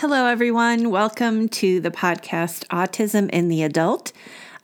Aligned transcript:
Hello, 0.00 0.24
everyone. 0.24 0.88
Welcome 0.88 1.50
to 1.50 1.78
the 1.78 1.90
podcast 1.90 2.66
Autism 2.68 3.28
in 3.28 3.48
the 3.48 3.62
Adult. 3.62 4.14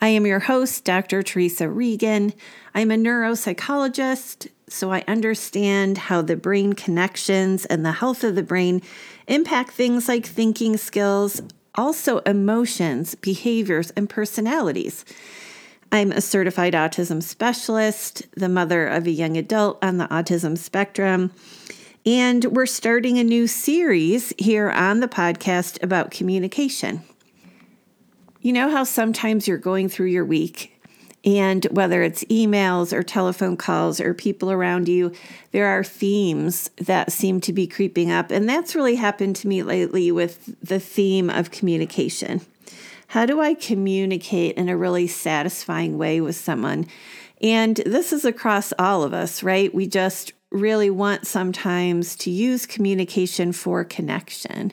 I 0.00 0.08
am 0.08 0.24
your 0.24 0.38
host, 0.38 0.82
Dr. 0.82 1.22
Teresa 1.22 1.68
Regan. 1.68 2.32
I'm 2.74 2.90
a 2.90 2.94
neuropsychologist, 2.94 4.48
so 4.66 4.90
I 4.90 5.04
understand 5.06 5.98
how 5.98 6.22
the 6.22 6.36
brain 6.36 6.72
connections 6.72 7.66
and 7.66 7.84
the 7.84 7.92
health 7.92 8.24
of 8.24 8.34
the 8.34 8.42
brain 8.42 8.80
impact 9.26 9.72
things 9.72 10.08
like 10.08 10.24
thinking 10.24 10.78
skills, 10.78 11.42
also 11.74 12.20
emotions, 12.20 13.14
behaviors, 13.14 13.90
and 13.90 14.08
personalities. 14.08 15.04
I'm 15.92 16.12
a 16.12 16.22
certified 16.22 16.72
autism 16.72 17.22
specialist, 17.22 18.22
the 18.34 18.48
mother 18.48 18.86
of 18.86 19.06
a 19.06 19.10
young 19.10 19.36
adult 19.36 19.84
on 19.84 19.98
the 19.98 20.08
autism 20.08 20.56
spectrum. 20.56 21.30
And 22.06 22.44
we're 22.44 22.66
starting 22.66 23.18
a 23.18 23.24
new 23.24 23.48
series 23.48 24.32
here 24.38 24.70
on 24.70 25.00
the 25.00 25.08
podcast 25.08 25.82
about 25.82 26.12
communication. 26.12 27.02
You 28.40 28.52
know 28.52 28.70
how 28.70 28.84
sometimes 28.84 29.48
you're 29.48 29.58
going 29.58 29.88
through 29.88 30.06
your 30.06 30.24
week, 30.24 30.80
and 31.24 31.64
whether 31.72 32.04
it's 32.04 32.22
emails 32.24 32.92
or 32.92 33.02
telephone 33.02 33.56
calls 33.56 34.00
or 34.00 34.14
people 34.14 34.52
around 34.52 34.86
you, 34.88 35.10
there 35.50 35.66
are 35.66 35.82
themes 35.82 36.70
that 36.76 37.10
seem 37.10 37.40
to 37.40 37.52
be 37.52 37.66
creeping 37.66 38.12
up. 38.12 38.30
And 38.30 38.48
that's 38.48 38.76
really 38.76 38.94
happened 38.94 39.34
to 39.36 39.48
me 39.48 39.64
lately 39.64 40.12
with 40.12 40.54
the 40.62 40.78
theme 40.78 41.28
of 41.28 41.50
communication. 41.50 42.40
How 43.08 43.26
do 43.26 43.40
I 43.40 43.54
communicate 43.54 44.56
in 44.56 44.68
a 44.68 44.76
really 44.76 45.08
satisfying 45.08 45.98
way 45.98 46.20
with 46.20 46.36
someone? 46.36 46.86
And 47.42 47.78
this 47.78 48.12
is 48.12 48.24
across 48.24 48.72
all 48.78 49.02
of 49.02 49.12
us, 49.12 49.42
right? 49.42 49.74
We 49.74 49.88
just 49.88 50.32
really 50.56 50.90
want 50.90 51.26
sometimes 51.26 52.16
to 52.16 52.30
use 52.30 52.66
communication 52.66 53.52
for 53.52 53.84
connection. 53.84 54.72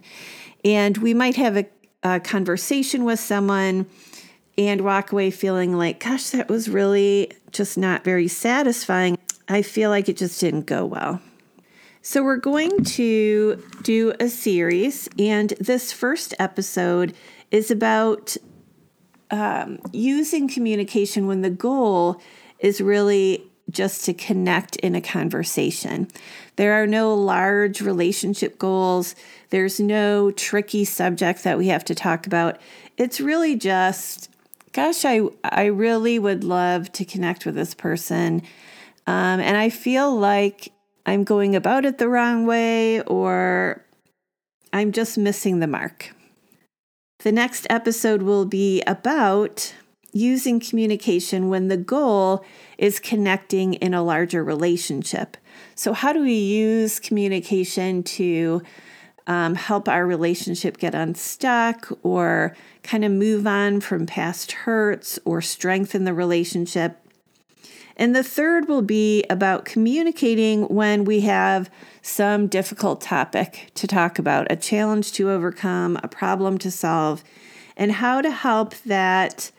And 0.65 0.97
we 0.97 1.13
might 1.13 1.35
have 1.35 1.57
a, 1.57 1.65
a 2.03 2.19
conversation 2.19 3.03
with 3.05 3.19
someone 3.19 3.85
and 4.57 4.81
walk 4.81 5.11
away 5.11 5.31
feeling 5.31 5.77
like, 5.77 5.99
gosh, 5.99 6.29
that 6.29 6.49
was 6.49 6.69
really 6.69 7.31
just 7.51 7.77
not 7.77 8.03
very 8.03 8.27
satisfying. 8.27 9.17
I 9.47 9.61
feel 9.61 9.89
like 9.89 10.09
it 10.09 10.17
just 10.17 10.39
didn't 10.39 10.65
go 10.65 10.85
well. 10.85 11.21
So, 12.05 12.21
we're 12.21 12.35
going 12.35 12.83
to 12.83 13.63
do 13.81 14.13
a 14.19 14.27
series, 14.27 15.07
and 15.17 15.51
this 15.51 15.93
first 15.93 16.33
episode 16.37 17.13
is 17.49 17.71
about 17.71 18.35
um, 19.31 19.79
using 19.93 20.49
communication 20.49 21.27
when 21.27 21.43
the 21.43 21.49
goal 21.49 22.21
is 22.59 22.81
really 22.81 23.49
just 23.73 24.05
to 24.05 24.13
connect 24.13 24.75
in 24.77 24.95
a 24.95 25.02
conversation. 25.02 26.07
There 26.55 26.73
are 26.73 26.88
no 26.88 27.13
large 27.13 27.81
relationship 27.81 28.57
goals, 28.59 29.16
there's 29.49 29.79
no 29.79 30.31
tricky 30.31 30.85
subject 30.85 31.43
that 31.43 31.57
we 31.57 31.67
have 31.67 31.85
to 31.85 31.95
talk 31.95 32.25
about. 32.27 32.59
It's 32.97 33.19
really 33.19 33.55
just 33.55 34.29
gosh, 34.73 35.05
I 35.05 35.21
I 35.44 35.66
really 35.66 36.19
would 36.19 36.44
love 36.44 36.91
to 36.94 37.05
connect 37.05 37.45
with 37.45 37.55
this 37.55 37.73
person, 37.73 38.41
um, 39.07 39.39
and 39.39 39.55
I 39.55 39.69
feel 39.69 40.16
like 40.16 40.71
I'm 41.05 41.23
going 41.23 41.55
about 41.55 41.85
it 41.85 41.97
the 41.97 42.09
wrong 42.09 42.45
way, 42.45 43.01
or 43.01 43.83
I'm 44.71 44.91
just 44.91 45.17
missing 45.17 45.59
the 45.59 45.67
mark. 45.67 46.13
The 47.19 47.31
next 47.31 47.67
episode 47.69 48.23
will 48.23 48.45
be 48.45 48.81
about 48.81 49.73
using 50.14 50.59
communication 50.59 51.50
when 51.50 51.67
the 51.67 51.78
goal 51.78 52.45
is 52.78 53.00
connecting 53.00 53.73
in 53.75 53.94
a 53.94 54.03
larger 54.03 54.44
relationship. 54.44 55.36
So, 55.75 55.94
how 55.94 56.14
do 56.14 56.22
we 56.22 56.33
use 56.33 57.00
communication 57.00 58.03
to 58.03 58.61
um, 59.28 59.56
help 59.56 59.88
our 59.88 60.06
relationship 60.06 60.78
get 60.78 60.96
unstuck 60.96 61.91
or 62.03 62.56
kind 62.84 63.06
of 63.06 63.12
move 63.12 63.47
on 63.47 63.79
from 63.79 64.06
past 64.06 64.52
hurts 64.52 65.18
or 65.25 65.41
strengthen 65.41 66.03
the 66.03 66.13
relationship. 66.13 67.00
And 67.96 68.16
the 68.16 68.23
third 68.23 68.68
will 68.68 68.81
be 68.81 69.23
about 69.29 69.66
communicating 69.66 70.63
when 70.63 71.06
we 71.06 71.22
have 71.22 71.69
some 72.02 72.47
difficult 72.47 73.02
topic 73.02 73.72
to 73.75 73.88
talk 73.88 74.18
about, 74.18 74.52
a 74.52 74.56
challenge 74.56 75.12
to 75.13 75.29
overcome, 75.29 76.00
a 76.03 76.07
problem 76.07 76.57
to 76.57 76.72
solve, 76.72 77.23
and 77.78 77.94
how 77.94 78.22
to 78.22 78.31
help 78.31 78.73
that 78.85 79.52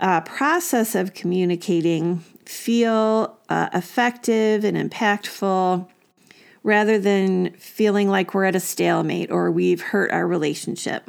uh, 0.00 0.22
process 0.22 0.94
of 0.94 1.14
communicating 1.14 2.18
feel 2.44 3.38
uh, 3.48 3.68
effective 3.72 4.64
and 4.64 4.76
impactful 4.76 5.88
rather 6.62 6.98
than 6.98 7.52
feeling 7.52 8.08
like 8.08 8.34
we're 8.34 8.44
at 8.44 8.56
a 8.56 8.60
stalemate 8.60 9.30
or 9.30 9.50
we've 9.50 9.80
hurt 9.80 10.10
our 10.10 10.26
relationship. 10.26 11.08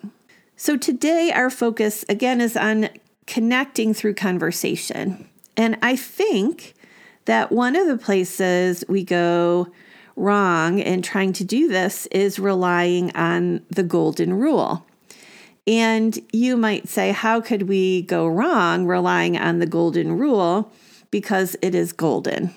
So, 0.55 0.77
today 0.77 1.31
our 1.33 1.49
focus 1.49 2.05
again 2.07 2.39
is 2.41 2.55
on 2.55 2.89
connecting 3.25 3.93
through 3.93 4.13
conversation. 4.13 5.27
And 5.57 5.77
I 5.81 5.95
think 5.95 6.73
that 7.25 7.51
one 7.51 7.75
of 7.75 7.87
the 7.87 7.97
places 7.97 8.83
we 8.87 9.03
go 9.03 9.67
wrong 10.15 10.79
in 10.79 11.01
trying 11.01 11.33
to 11.33 11.43
do 11.43 11.67
this 11.67 12.05
is 12.07 12.39
relying 12.39 13.15
on 13.15 13.65
the 13.69 13.83
golden 13.83 14.33
rule. 14.33 14.85
And 15.67 16.17
you 16.33 16.57
might 16.57 16.87
say, 16.87 17.11
how 17.11 17.39
could 17.39 17.63
we 17.63 18.01
go 18.01 18.27
wrong 18.27 18.85
relying 18.85 19.37
on 19.37 19.59
the 19.59 19.67
golden 19.67 20.17
rule? 20.17 20.71
Because 21.11 21.55
it 21.61 21.75
is 21.75 21.93
golden. 21.93 22.53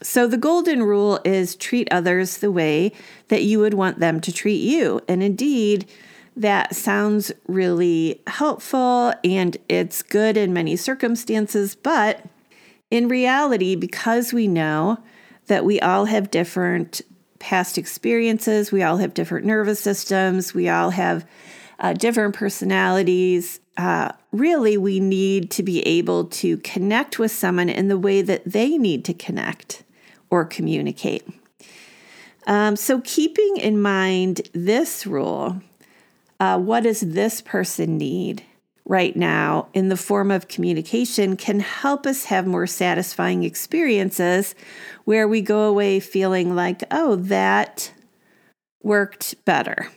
So, 0.00 0.28
the 0.28 0.36
golden 0.36 0.84
rule 0.84 1.20
is 1.24 1.56
treat 1.56 1.88
others 1.90 2.38
the 2.38 2.52
way 2.52 2.92
that 3.28 3.42
you 3.42 3.58
would 3.58 3.74
want 3.74 3.98
them 3.98 4.20
to 4.20 4.32
treat 4.32 4.62
you. 4.62 5.00
And 5.08 5.24
indeed, 5.24 5.90
that 6.36 6.76
sounds 6.76 7.32
really 7.48 8.22
helpful 8.28 9.12
and 9.24 9.56
it's 9.68 10.02
good 10.02 10.36
in 10.36 10.52
many 10.52 10.76
circumstances. 10.76 11.74
But 11.74 12.24
in 12.92 13.08
reality, 13.08 13.74
because 13.74 14.32
we 14.32 14.46
know 14.46 14.98
that 15.48 15.64
we 15.64 15.80
all 15.80 16.04
have 16.04 16.30
different 16.30 17.00
past 17.40 17.76
experiences, 17.76 18.70
we 18.70 18.84
all 18.84 18.98
have 18.98 19.14
different 19.14 19.46
nervous 19.46 19.80
systems, 19.80 20.54
we 20.54 20.68
all 20.68 20.90
have 20.90 21.26
uh, 21.78 21.92
different 21.92 22.34
personalities, 22.34 23.60
uh, 23.76 24.12
really, 24.32 24.76
we 24.76 24.98
need 24.98 25.50
to 25.52 25.62
be 25.62 25.80
able 25.86 26.24
to 26.24 26.56
connect 26.58 27.18
with 27.18 27.30
someone 27.30 27.68
in 27.68 27.88
the 27.88 27.98
way 27.98 28.22
that 28.22 28.44
they 28.44 28.76
need 28.76 29.04
to 29.04 29.14
connect 29.14 29.84
or 30.30 30.44
communicate. 30.44 31.26
Um, 32.46 32.74
so, 32.76 33.00
keeping 33.02 33.56
in 33.58 33.80
mind 33.80 34.48
this 34.52 35.06
rule, 35.06 35.60
uh, 36.40 36.58
what 36.58 36.82
does 36.82 37.00
this 37.00 37.40
person 37.40 37.96
need 37.98 38.42
right 38.84 39.14
now 39.14 39.68
in 39.74 39.90
the 39.90 39.96
form 39.96 40.30
of 40.30 40.48
communication 40.48 41.36
can 41.36 41.60
help 41.60 42.06
us 42.06 42.24
have 42.24 42.46
more 42.46 42.66
satisfying 42.66 43.44
experiences 43.44 44.54
where 45.04 45.28
we 45.28 45.42
go 45.42 45.64
away 45.64 46.00
feeling 46.00 46.56
like, 46.56 46.82
oh, 46.90 47.14
that 47.16 47.92
worked 48.82 49.44
better. 49.44 49.88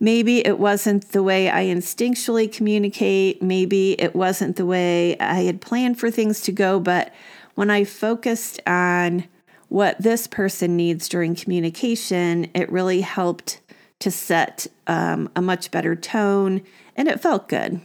Maybe 0.00 0.46
it 0.46 0.58
wasn't 0.58 1.10
the 1.10 1.22
way 1.22 1.50
I 1.50 1.64
instinctually 1.64 2.52
communicate. 2.52 3.42
Maybe 3.42 4.00
it 4.00 4.14
wasn't 4.14 4.56
the 4.56 4.66
way 4.66 5.18
I 5.18 5.42
had 5.42 5.60
planned 5.60 5.98
for 5.98 6.10
things 6.10 6.40
to 6.42 6.52
go. 6.52 6.78
But 6.78 7.12
when 7.54 7.70
I 7.70 7.84
focused 7.84 8.60
on 8.66 9.24
what 9.68 10.00
this 10.00 10.26
person 10.26 10.76
needs 10.76 11.08
during 11.08 11.34
communication, 11.34 12.48
it 12.54 12.70
really 12.70 13.00
helped 13.00 13.60
to 14.00 14.10
set 14.10 14.66
um, 14.86 15.28
a 15.34 15.42
much 15.42 15.70
better 15.70 15.96
tone 15.96 16.62
and 16.96 17.08
it 17.08 17.20
felt 17.20 17.48
good. 17.48 17.80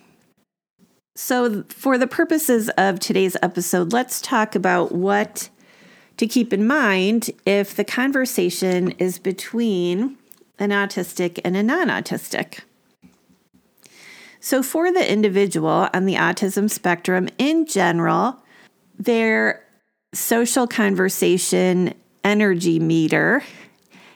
So, 1.16 1.64
for 1.70 1.98
the 1.98 2.08
purposes 2.08 2.70
of 2.70 3.00
today's 3.00 3.38
episode, 3.44 3.94
let's 3.94 4.20
talk 4.20 4.56
about 4.56 4.92
what 4.92 5.50
to 6.18 6.26
keep 6.26 6.54
in 6.54 6.66
mind 6.66 7.30
if 7.46 7.76
the 7.76 7.84
conversation 7.84 8.92
is 8.92 9.20
between 9.20 10.18
an 10.64 10.72
autistic 10.72 11.40
and 11.44 11.56
a 11.56 11.64
non 11.64 11.90
autistic. 11.90 12.62
So, 14.40 14.64
for 14.64 14.92
the 14.92 15.10
individual 15.10 15.88
on 15.94 16.06
the 16.06 16.16
autism 16.16 16.70
spectrum 16.70 17.30
in 17.38 17.66
general, 17.66 18.44
their 18.98 19.64
social 20.14 20.68
conversation 20.68 21.94
energy 22.24 22.80
meter 22.80 23.44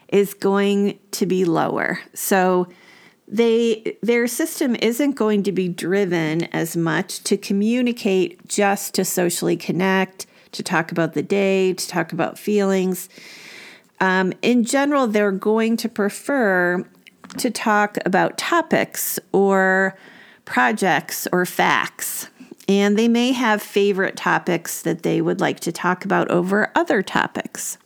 is 0.10 0.34
going 0.34 0.98
to 1.12 1.26
be 1.26 1.46
lower. 1.46 2.00
So 2.14 2.68
they 3.28 3.98
their 4.02 4.28
system 4.28 4.76
isn't 4.76 5.12
going 5.12 5.44
to 5.44 5.52
be 5.52 5.68
driven 5.68 6.44
as 6.46 6.78
much 6.78 7.24
to 7.26 7.36
communicate 7.38 8.48
just 8.48 8.94
to 8.96 9.04
socially 9.04 9.58
connect, 9.58 10.26
to 10.54 10.64
talk 10.64 10.92
about 10.92 11.14
the 11.14 11.24
day, 11.24 11.74
to 11.74 11.88
talk 11.88 12.14
about 12.14 12.40
feelings. 12.40 13.10
Um, 14.00 14.34
in 14.42 14.64
general, 14.64 15.08
they're 15.08 15.32
going 15.32 15.78
to 15.78 15.90
prefer 15.90 16.86
to 17.38 17.50
talk 17.52 17.98
about 18.06 18.38
topics 18.38 19.20
or 19.32 19.98
projects 20.46 21.28
or 21.32 21.46
facts. 21.46 22.30
And 22.70 22.98
they 22.98 23.08
may 23.08 23.32
have 23.32 23.62
favorite 23.62 24.16
topics 24.16 24.82
that 24.84 25.04
they 25.04 25.22
would 25.22 25.40
like 25.40 25.60
to 25.62 25.72
talk 25.72 26.06
about 26.06 26.30
over 26.30 26.72
other 26.76 27.02
topics. 27.02 27.78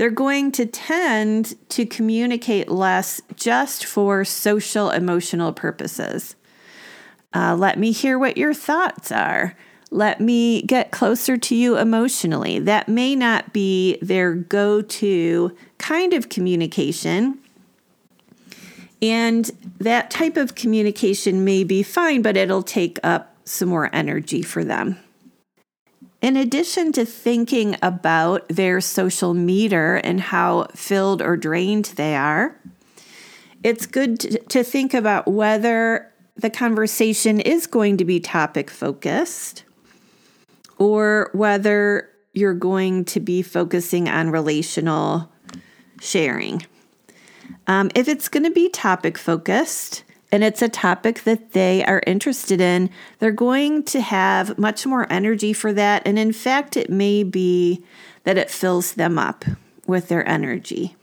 they're 0.00 0.08
going 0.08 0.50
to 0.50 0.64
tend 0.64 1.54
to 1.68 1.84
communicate 1.84 2.70
less 2.70 3.20
just 3.36 3.84
for 3.84 4.24
social 4.24 4.88
emotional 4.88 5.52
purposes. 5.52 6.36
Uh, 7.34 7.54
let 7.54 7.78
me 7.78 7.92
hear 7.92 8.18
what 8.18 8.38
your 8.38 8.54
thoughts 8.54 9.12
are. 9.12 9.54
Let 9.90 10.20
me 10.20 10.62
get 10.62 10.92
closer 10.92 11.36
to 11.36 11.54
you 11.54 11.76
emotionally. 11.76 12.60
That 12.60 12.88
may 12.88 13.16
not 13.16 13.52
be 13.52 13.98
their 14.00 14.34
go 14.34 14.82
to 14.82 15.56
kind 15.78 16.12
of 16.14 16.28
communication. 16.28 17.38
And 19.02 19.50
that 19.78 20.10
type 20.10 20.36
of 20.36 20.54
communication 20.54 21.44
may 21.44 21.64
be 21.64 21.82
fine, 21.82 22.22
but 22.22 22.36
it'll 22.36 22.62
take 22.62 22.98
up 23.02 23.34
some 23.44 23.68
more 23.68 23.90
energy 23.92 24.42
for 24.42 24.62
them. 24.62 24.98
In 26.22 26.36
addition 26.36 26.92
to 26.92 27.04
thinking 27.04 27.76
about 27.82 28.46
their 28.48 28.80
social 28.80 29.34
meter 29.34 29.96
and 29.96 30.20
how 30.20 30.64
filled 30.74 31.22
or 31.22 31.36
drained 31.36 31.86
they 31.96 32.14
are, 32.14 32.56
it's 33.64 33.86
good 33.86 34.48
to 34.50 34.62
think 34.62 34.94
about 34.94 35.26
whether 35.26 36.12
the 36.36 36.50
conversation 36.50 37.40
is 37.40 37.66
going 37.66 37.96
to 37.96 38.04
be 38.04 38.20
topic 38.20 38.70
focused 38.70 39.64
or 40.80 41.30
whether 41.32 42.10
you're 42.32 42.54
going 42.54 43.04
to 43.04 43.20
be 43.20 43.42
focusing 43.42 44.08
on 44.08 44.30
relational 44.30 45.30
sharing. 46.00 46.66
Um, 47.66 47.90
if 47.94 48.08
it's 48.08 48.28
going 48.28 48.44
to 48.44 48.50
be 48.50 48.68
topic 48.70 49.18
focused, 49.18 50.02
and 50.32 50.42
it's 50.42 50.62
a 50.62 50.68
topic 50.68 51.24
that 51.24 51.52
they 51.52 51.84
are 51.84 52.02
interested 52.06 52.60
in, 52.60 52.88
they're 53.18 53.30
going 53.30 53.82
to 53.84 54.00
have 54.00 54.58
much 54.58 54.86
more 54.86 55.06
energy 55.12 55.52
for 55.52 55.72
that. 55.72 56.02
And 56.06 56.18
in 56.18 56.32
fact, 56.32 56.76
it 56.76 56.88
may 56.88 57.24
be 57.24 57.84
that 58.24 58.38
it 58.38 58.50
fills 58.50 58.94
them 58.94 59.18
up 59.18 59.44
with 59.86 60.08
their 60.08 60.26
energy. 60.26 60.96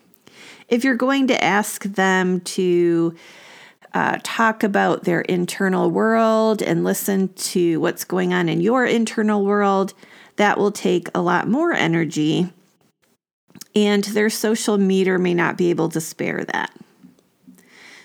If 0.69 0.83
you're 0.83 0.95
going 0.95 1.27
to 1.27 1.43
ask 1.43 1.83
them 1.83 2.39
to 2.41 3.15
uh, 3.93 4.19
talk 4.23 4.63
about 4.63 5.03
their 5.03 5.21
internal 5.21 5.89
world 5.89 6.61
and 6.61 6.83
listen 6.83 7.29
to 7.33 7.79
what's 7.79 8.03
going 8.03 8.33
on 8.33 8.49
in 8.49 8.61
your 8.61 8.85
internal 8.85 9.45
world, 9.45 9.93
that 10.35 10.57
will 10.57 10.71
take 10.71 11.07
a 11.15 11.21
lot 11.21 11.47
more 11.47 11.73
energy. 11.73 12.51
And 13.75 14.03
their 14.03 14.29
social 14.29 14.77
meter 14.77 15.17
may 15.17 15.33
not 15.33 15.57
be 15.57 15.69
able 15.69 15.89
to 15.89 16.01
spare 16.01 16.43
that. 16.45 16.71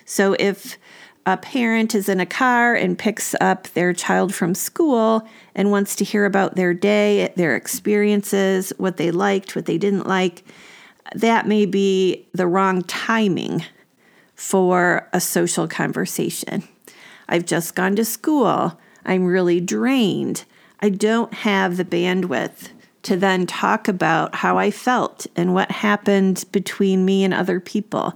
So 0.05 0.37
if 0.39 0.77
a 1.25 1.37
parent 1.37 1.95
is 1.95 2.09
in 2.09 2.21
a 2.21 2.27
car 2.27 2.75
and 2.75 2.99
picks 2.99 3.35
up 3.41 3.69
their 3.69 3.93
child 3.93 4.35
from 4.35 4.55
school 4.55 5.27
and 5.55 5.71
wants 5.71 5.95
to 5.97 6.05
hear 6.05 6.25
about 6.25 6.57
their 6.57 6.75
day, 6.75 7.33
their 7.37 7.55
experiences, 7.55 8.73
what 8.77 8.97
they 8.97 9.11
liked, 9.11 9.55
what 9.55 9.67
they 9.67 9.79
didn't 9.79 10.07
like, 10.07 10.45
that 11.15 11.47
may 11.47 11.67
be 11.67 12.27
the 12.33 12.47
wrong 12.47 12.83
timing 12.83 13.65
for 14.43 15.09
a 15.13 15.21
social 15.21 15.69
conversation. 15.69 16.65
I've 17.29 17.47
just 17.47 17.77
gone 17.77 17.95
to 17.95 18.05
school. 18.05 18.77
I'm 19.07 19.25
really 19.25 19.61
drained. 19.61 20.45
I 20.81 20.89
don't 20.89 21.33
have 21.33 21.77
the 21.77 21.85
bandwidth 21.85 22.71
to 23.05 23.17
then 23.17 23.47
talk 23.47 23.87
about 23.87 24.35
how 24.35 24.59
I 24.59 24.73
felt 24.73 25.29
and 25.37 25.55
what 25.55 25.71
happened 25.71 26.45
between 26.51 27.05
me 27.05 27.23
and 27.23 27.33
other 27.33 27.61
people. 27.61 28.15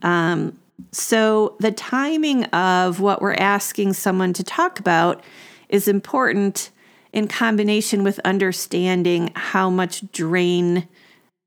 Um, 0.00 0.58
so, 0.92 1.56
the 1.60 1.72
timing 1.72 2.44
of 2.46 3.00
what 3.00 3.20
we're 3.20 3.34
asking 3.34 3.92
someone 3.92 4.32
to 4.32 4.42
talk 4.42 4.80
about 4.80 5.22
is 5.68 5.86
important 5.86 6.70
in 7.12 7.28
combination 7.28 8.02
with 8.02 8.18
understanding 8.20 9.30
how 9.34 9.68
much 9.68 10.10
drain 10.10 10.88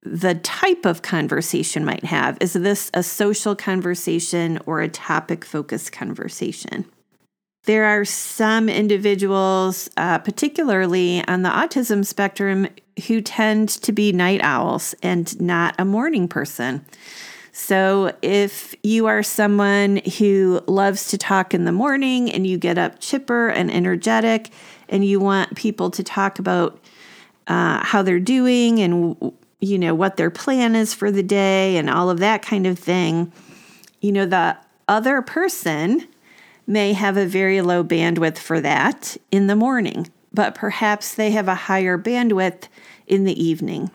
the 0.05 0.35
type 0.35 0.85
of 0.85 1.01
conversation 1.01 1.85
might 1.85 2.03
have. 2.03 2.37
Is 2.41 2.53
this 2.53 2.91
a 2.93 3.03
social 3.03 3.55
conversation 3.55 4.59
or 4.65 4.81
a 4.81 4.89
topic 4.89 5.45
focused 5.45 5.91
conversation? 5.91 6.85
There 7.65 7.85
are 7.85 8.03
some 8.03 8.67
individuals, 8.67 9.89
uh, 9.95 10.17
particularly 10.19 11.25
on 11.27 11.43
the 11.43 11.49
autism 11.49 12.05
spectrum, 12.05 12.67
who 13.07 13.21
tend 13.21 13.69
to 13.69 13.91
be 13.93 14.11
night 14.11 14.41
owls 14.43 14.93
and 15.01 15.39
not 15.39 15.73
a 15.79 15.85
morning 15.85 16.27
person. 16.27 16.85
So, 17.53 18.13
if 18.21 18.75
you 18.83 19.05
are 19.05 19.23
someone 19.23 20.01
who 20.17 20.61
loves 20.67 21.07
to 21.09 21.17
talk 21.17 21.53
in 21.53 21.65
the 21.65 21.71
morning 21.71 22.29
and 22.29 22.45
you 22.45 22.57
get 22.57 22.77
up 22.77 22.99
chipper 22.99 23.47
and 23.47 23.71
energetic, 23.71 24.49
and 24.89 25.05
you 25.05 25.19
want 25.19 25.55
people 25.55 25.89
to 25.91 26.03
talk 26.03 26.39
about 26.39 26.79
uh, 27.47 27.83
how 27.83 28.01
they're 28.01 28.19
doing 28.19 28.79
and 28.79 29.33
you 29.63 29.77
know 29.79 29.95
what 29.95 30.17
their 30.17 30.29
plan 30.29 30.75
is 30.75 30.93
for 30.93 31.11
the 31.11 31.23
day 31.23 31.77
and 31.77 31.89
all 31.89 32.09
of 32.09 32.19
that 32.19 32.41
kind 32.41 32.67
of 32.67 32.77
thing, 32.77 33.31
you 34.01 34.11
know 34.11 34.25
the 34.25 34.57
other 34.87 35.21
person 35.21 36.07
may 36.67 36.93
have 36.93 37.17
a 37.17 37.25
very 37.25 37.61
low 37.61 37.83
bandwidth 37.83 38.37
for 38.37 38.59
that 38.61 39.17
in 39.31 39.47
the 39.47 39.55
morning, 39.55 40.09
but 40.33 40.55
perhaps 40.55 41.15
they 41.15 41.31
have 41.31 41.47
a 41.47 41.55
higher 41.55 41.97
bandwidth 41.97 42.67
in 43.07 43.23
the 43.23 43.41
evening. 43.41 43.89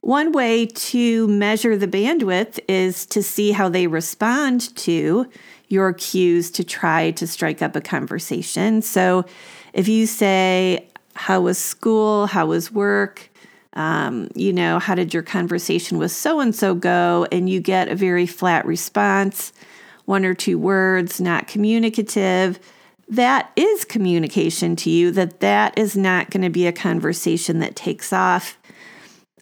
One 0.00 0.32
way 0.32 0.66
to 0.66 1.28
measure 1.28 1.76
the 1.76 1.86
bandwidth 1.86 2.58
is 2.66 3.06
to 3.06 3.22
see 3.22 3.52
how 3.52 3.68
they 3.68 3.86
respond 3.86 4.74
to 4.78 5.30
your 5.68 5.92
cues 5.92 6.50
to 6.52 6.64
try 6.64 7.12
to 7.12 7.26
strike 7.26 7.62
up 7.62 7.76
a 7.76 7.80
conversation. 7.80 8.82
So 8.82 9.24
if 9.72 9.86
you 9.86 10.06
say, 10.06 10.88
How 11.14 11.42
was 11.42 11.58
school? 11.58 12.26
How 12.26 12.46
was 12.46 12.72
work? 12.72 13.31
Um, 13.74 14.28
you 14.34 14.52
know, 14.52 14.78
how 14.78 14.94
did 14.94 15.14
your 15.14 15.22
conversation 15.22 15.98
with 15.98 16.12
so 16.12 16.40
and 16.40 16.54
so 16.54 16.74
go? 16.74 17.26
And 17.32 17.48
you 17.48 17.60
get 17.60 17.88
a 17.88 17.94
very 17.94 18.26
flat 18.26 18.66
response, 18.66 19.52
one 20.04 20.24
or 20.24 20.34
two 20.34 20.58
words, 20.58 21.20
not 21.20 21.46
communicative. 21.46 22.58
That 23.08 23.50
is 23.56 23.84
communication 23.84 24.76
to 24.76 24.90
you 24.90 25.10
that 25.12 25.40
that 25.40 25.78
is 25.78 25.96
not 25.96 26.30
going 26.30 26.42
to 26.42 26.50
be 26.50 26.66
a 26.66 26.72
conversation 26.72 27.60
that 27.60 27.76
takes 27.76 28.12
off 28.12 28.58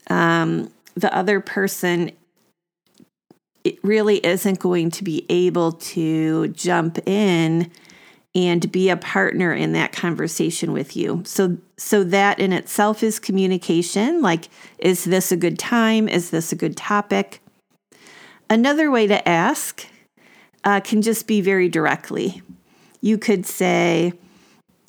um, 0.08 0.70
the 0.94 1.14
other 1.14 1.40
person 1.40 2.12
it 3.64 3.78
really 3.84 4.24
isn't 4.24 4.58
going 4.58 4.90
to 4.90 5.04
be 5.04 5.26
able 5.28 5.72
to 5.72 6.48
jump 6.48 6.98
in 7.06 7.70
and 8.34 8.70
be 8.70 8.88
a 8.88 8.96
partner 8.96 9.52
in 9.52 9.72
that 9.72 9.92
conversation 9.92 10.72
with 10.72 10.96
you. 10.96 11.22
So 11.24 11.58
so 11.76 12.04
that 12.04 12.38
in 12.38 12.52
itself 12.52 13.02
is 13.02 13.18
communication, 13.18 14.22
like 14.22 14.48
is 14.78 15.04
this 15.04 15.32
a 15.32 15.36
good 15.36 15.58
time? 15.58 16.08
Is 16.08 16.30
this 16.30 16.52
a 16.52 16.56
good 16.56 16.76
topic? 16.76 17.42
Another 18.48 18.90
way 18.90 19.06
to 19.06 19.28
ask 19.28 19.86
uh, 20.64 20.80
can 20.80 21.02
just 21.02 21.26
be 21.26 21.40
very 21.40 21.68
directly. 21.68 22.42
You 23.00 23.18
could 23.18 23.46
say, 23.46 24.12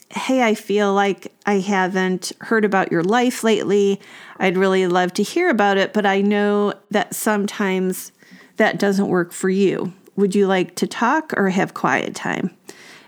Hey, 0.09 0.43
I 0.43 0.55
feel 0.55 0.93
like 0.93 1.31
I 1.45 1.59
haven't 1.59 2.33
heard 2.41 2.65
about 2.65 2.91
your 2.91 3.03
life 3.03 3.45
lately. 3.45 4.01
I'd 4.37 4.57
really 4.57 4.85
love 4.87 5.13
to 5.13 5.23
hear 5.23 5.49
about 5.49 5.77
it, 5.77 5.93
but 5.93 6.05
I 6.05 6.19
know 6.19 6.73
that 6.89 7.15
sometimes 7.15 8.11
that 8.57 8.77
doesn't 8.77 9.07
work 9.07 9.31
for 9.31 9.49
you. 9.49 9.93
Would 10.17 10.35
you 10.35 10.47
like 10.47 10.75
to 10.75 10.87
talk 10.87 11.33
or 11.37 11.49
have 11.49 11.73
quiet 11.73 12.13
time? 12.13 12.55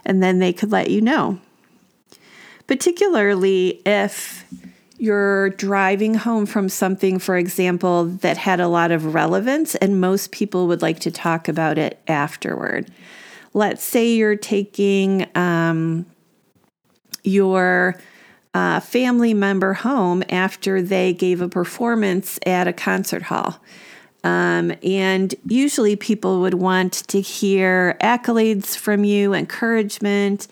And 0.06 0.22
then 0.22 0.40
they 0.40 0.54
could 0.54 0.72
let 0.72 0.90
you 0.90 1.02
know. 1.02 1.40
Particularly 2.68 3.82
if 3.86 4.46
you're 4.98 5.50
driving 5.52 6.14
home 6.14 6.46
from 6.46 6.70
something, 6.70 7.20
for 7.20 7.36
example, 7.36 8.06
that 8.06 8.38
had 8.38 8.60
a 8.60 8.68
lot 8.68 8.92
of 8.92 9.14
relevance, 9.14 9.76
and 9.76 10.00
most 10.00 10.32
people 10.32 10.68
would 10.68 10.82
like 10.82 11.00
to 11.00 11.12
talk 11.12 11.48
about 11.48 11.78
it 11.78 12.00
afterward. 12.08 12.90
Let's 13.54 13.84
say 13.84 14.14
you're 14.14 14.36
taking 14.36 15.28
um, 15.36 16.06
your 17.24 18.00
uh, 18.54 18.80
family 18.80 19.34
member 19.34 19.74
home 19.74 20.24
after 20.30 20.82
they 20.82 21.14
gave 21.14 21.42
a 21.42 21.50
performance 21.50 22.40
at 22.46 22.68
a 22.68 22.74
concert 22.74 23.24
hall. 23.24 23.60
Um, 24.24 24.74
and 24.82 25.36
usually 25.46 25.96
people 25.96 26.42
would 26.42 26.54
want 26.54 26.94
to 27.10 27.20
hear 27.20 27.98
accolades 28.02 28.78
from 28.78 29.04
you, 29.04 29.34
encouragement, 29.34 30.48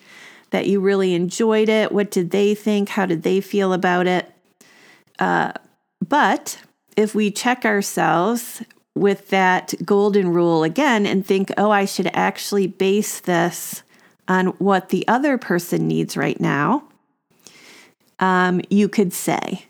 that 0.49 0.67
you 0.67 0.81
really 0.81 1.13
enjoyed 1.13 1.69
it. 1.69 1.91
What 1.91 2.11
did 2.11 2.31
they 2.31 2.53
think? 2.53 2.89
How 2.89 3.05
did 3.05 3.23
they 3.23 3.39
feel 3.39 3.71
about 3.71 4.07
it? 4.07 4.29
Uh, 5.19 5.53
but 6.05 6.59
if 6.97 7.15
we 7.15 7.31
check 7.31 7.63
ourselves 7.63 8.61
with 8.93 9.29
that 9.29 9.73
golden 9.85 10.29
rule 10.29 10.63
again 10.63 11.05
and 11.05 11.25
think, 11.25 11.51
oh, 11.57 11.71
I 11.71 11.85
should 11.85 12.09
actually 12.13 12.67
base 12.67 13.21
this 13.21 13.83
on 14.27 14.47
what 14.47 14.89
the 14.89 15.07
other 15.07 15.37
person 15.37 15.87
needs 15.87 16.17
right 16.17 16.39
now, 16.39 16.83
um, 18.19 18.61
you 18.69 18.89
could 18.89 19.13
say, 19.13 19.65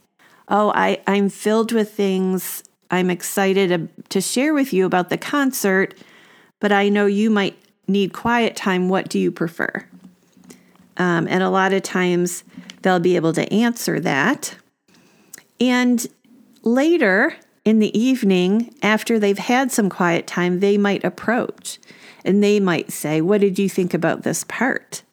Oh, 0.53 0.73
I, 0.75 1.01
I'm 1.07 1.29
filled 1.29 1.71
with 1.71 1.93
things 1.93 2.61
I'm 2.91 3.09
excited 3.09 3.89
to, 4.09 4.21
share 4.21 4.53
with 4.53 4.73
you 4.73 4.85
about 4.85 5.09
the 5.09 5.17
concert, 5.17 5.95
but 6.59 6.73
I 6.73 6.89
know 6.89 7.05
you 7.05 7.29
might 7.29 7.57
need 7.87 8.11
quiet 8.11 8.55
time. 8.55 8.89
What 8.89 9.07
do 9.09 9.17
you 9.17 9.31
prefer? 9.31 9.87
Um, 10.97 11.27
and 11.29 11.41
a 11.41 11.49
lot 11.49 11.71
of 11.71 11.83
times 11.83 12.43
they'll 12.81 12.99
be 12.99 13.15
able 13.15 13.31
to 13.33 13.51
answer 13.51 13.99
that. 14.01 14.55
And 15.59 16.05
later, 16.63 17.35
in 17.63 17.79
the 17.79 17.97
evening, 17.97 18.75
after 18.83 19.17
they've 19.17 19.37
had 19.37 19.71
some 19.71 19.89
quiet 19.89 20.27
time, 20.27 20.59
they 20.59 20.77
might 20.77 21.03
approach 21.05 21.79
and 22.25 22.43
they 22.43 22.59
might 22.59 22.91
say, 22.91 23.21
What 23.21 23.41
did 23.41 23.57
you 23.57 23.69
think 23.69 23.93
about 23.93 24.23
this 24.23 24.43
part? 24.43 25.03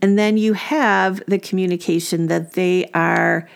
And 0.00 0.16
then 0.16 0.36
you 0.36 0.52
have 0.52 1.20
the 1.26 1.38
communication 1.38 2.28
that 2.28 2.52
they 2.52 2.88
are, 2.94 3.48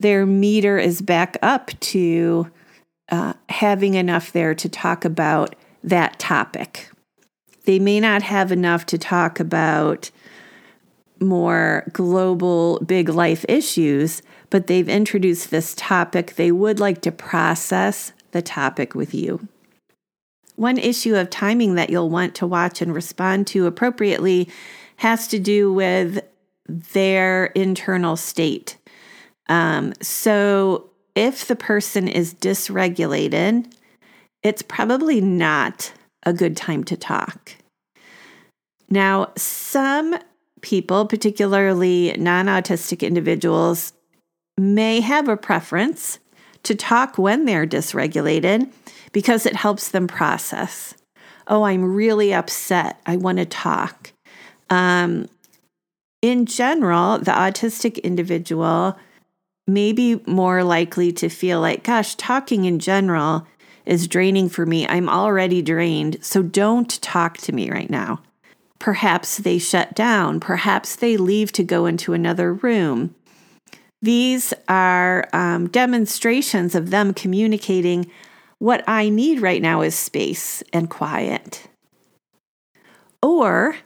their 0.00 0.24
meter 0.24 0.78
is 0.78 1.02
back 1.02 1.36
up 1.42 1.70
to 1.80 2.50
uh, 3.12 3.34
having 3.50 3.94
enough 3.94 4.32
there 4.32 4.54
to 4.54 4.68
talk 4.68 5.04
about 5.04 5.54
that 5.84 6.18
topic. 6.18 6.90
They 7.66 7.78
may 7.78 8.00
not 8.00 8.22
have 8.22 8.50
enough 8.50 8.86
to 8.86 8.98
talk 8.98 9.38
about 9.38 10.10
more 11.20 11.84
global, 11.92 12.80
big 12.80 13.10
life 13.10 13.44
issues, 13.48 14.22
but 14.50 14.66
they've 14.66 14.88
introduced 14.88 15.50
this 15.50 15.74
topic. 15.76 16.34
They 16.34 16.50
would 16.50 16.80
like 16.80 17.02
to 17.02 17.12
process 17.12 18.12
the 18.32 18.42
topic 18.42 18.94
with 18.94 19.14
you. 19.14 19.46
One 20.56 20.78
issue 20.78 21.14
of 21.14 21.28
timing 21.28 21.74
that 21.74 21.90
you'll 21.90 22.10
want 22.10 22.34
to 22.36 22.46
watch 22.46 22.80
and 22.80 22.94
respond 22.94 23.46
to 23.48 23.66
appropriately 23.66 24.48
has 24.96 25.28
to 25.28 25.38
do 25.38 25.72
with 25.72 26.24
their 26.66 27.46
internal 27.46 28.16
state. 28.16 28.78
Um, 29.48 29.92
so, 30.00 30.91
if 31.14 31.46
the 31.46 31.56
person 31.56 32.08
is 32.08 32.34
dysregulated, 32.34 33.72
it's 34.42 34.62
probably 34.62 35.20
not 35.20 35.92
a 36.24 36.32
good 36.32 36.56
time 36.56 36.84
to 36.84 36.96
talk. 36.96 37.52
Now, 38.88 39.32
some 39.36 40.18
people, 40.60 41.06
particularly 41.06 42.14
non 42.18 42.46
autistic 42.46 43.06
individuals, 43.06 43.92
may 44.58 45.00
have 45.00 45.28
a 45.28 45.36
preference 45.36 46.18
to 46.62 46.74
talk 46.74 47.18
when 47.18 47.44
they're 47.44 47.66
dysregulated 47.66 48.70
because 49.12 49.46
it 49.46 49.56
helps 49.56 49.88
them 49.88 50.06
process. 50.06 50.94
Oh, 51.48 51.64
I'm 51.64 51.84
really 51.84 52.32
upset. 52.32 53.00
I 53.06 53.16
want 53.16 53.38
to 53.38 53.46
talk. 53.46 54.12
Um, 54.70 55.28
in 56.22 56.46
general, 56.46 57.18
the 57.18 57.32
autistic 57.32 58.02
individual 58.02 58.96
may 59.66 59.92
be 59.92 60.20
more 60.26 60.64
likely 60.64 61.12
to 61.12 61.28
feel 61.28 61.60
like, 61.60 61.84
gosh, 61.84 62.14
talking 62.16 62.64
in 62.64 62.78
general 62.78 63.46
is 63.84 64.08
draining 64.08 64.48
for 64.48 64.66
me. 64.66 64.86
I'm 64.86 65.08
already 65.08 65.62
drained, 65.62 66.18
so 66.20 66.42
don't 66.42 67.00
talk 67.02 67.38
to 67.38 67.52
me 67.52 67.70
right 67.70 67.90
now. 67.90 68.20
Perhaps 68.78 69.38
they 69.38 69.58
shut 69.58 69.94
down. 69.94 70.40
Perhaps 70.40 70.96
they 70.96 71.16
leave 71.16 71.52
to 71.52 71.62
go 71.62 71.86
into 71.86 72.12
another 72.12 72.52
room. 72.52 73.14
These 74.00 74.52
are 74.68 75.28
um, 75.32 75.68
demonstrations 75.68 76.74
of 76.74 76.90
them 76.90 77.14
communicating 77.14 78.10
what 78.58 78.82
I 78.88 79.08
need 79.08 79.40
right 79.40 79.62
now 79.62 79.82
is 79.82 79.94
space 79.94 80.62
and 80.72 80.90
quiet. 80.90 81.68
Or 83.22 83.76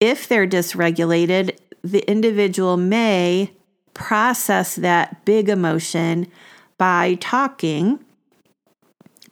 if 0.00 0.28
they're 0.28 0.46
dysregulated, 0.46 1.58
the 1.82 2.08
individual 2.10 2.76
may 2.76 3.50
process 3.94 4.76
that 4.76 5.24
big 5.24 5.48
emotion 5.48 6.26
by 6.76 7.14
talking, 7.20 8.04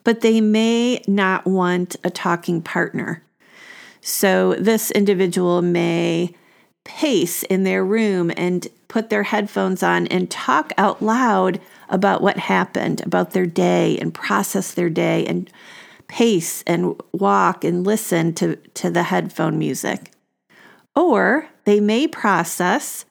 but 0.03 0.21
they 0.21 0.41
may 0.41 1.03
not 1.07 1.45
want 1.45 1.95
a 2.03 2.09
talking 2.09 2.61
partner. 2.61 3.23
So 4.01 4.55
this 4.55 4.91
individual 4.91 5.61
may 5.61 6.35
pace 6.83 7.43
in 7.43 7.63
their 7.63 7.85
room 7.85 8.31
and 8.35 8.67
put 8.87 9.09
their 9.09 9.23
headphones 9.23 9.81
on 9.81 10.07
and 10.07 10.29
talk 10.29 10.73
out 10.77 11.01
loud 11.01 11.59
about 11.89 12.21
what 12.21 12.37
happened, 12.37 13.01
about 13.01 13.31
their 13.31 13.45
day, 13.45 13.97
and 13.99 14.13
process 14.13 14.73
their 14.73 14.89
day, 14.89 15.25
and 15.25 15.49
pace 16.07 16.63
and 16.67 17.01
walk 17.11 17.63
and 17.63 17.85
listen 17.85 18.33
to, 18.33 18.55
to 18.73 18.89
the 18.89 19.03
headphone 19.03 19.57
music. 19.57 20.11
Or 20.95 21.47
they 21.65 21.79
may 21.79 22.07
process 22.07 23.05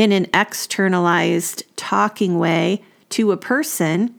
in 0.00 0.12
an 0.12 0.26
externalized 0.32 1.62
talking 1.76 2.38
way 2.38 2.82
to 3.10 3.32
a 3.32 3.36
person, 3.36 4.14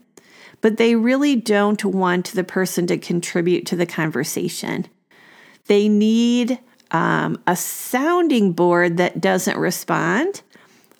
but 0.60 0.76
they 0.76 0.94
really 0.94 1.34
don't 1.34 1.84
want 1.84 2.26
the 2.26 2.44
person 2.44 2.86
to 2.86 2.96
contribute 2.96 3.66
to 3.66 3.74
the 3.74 3.84
conversation. 3.84 4.86
They 5.66 5.88
need 5.88 6.60
um, 6.92 7.42
a 7.48 7.56
sounding 7.56 8.52
board 8.52 8.96
that 8.98 9.20
doesn't 9.20 9.58
respond. 9.58 10.42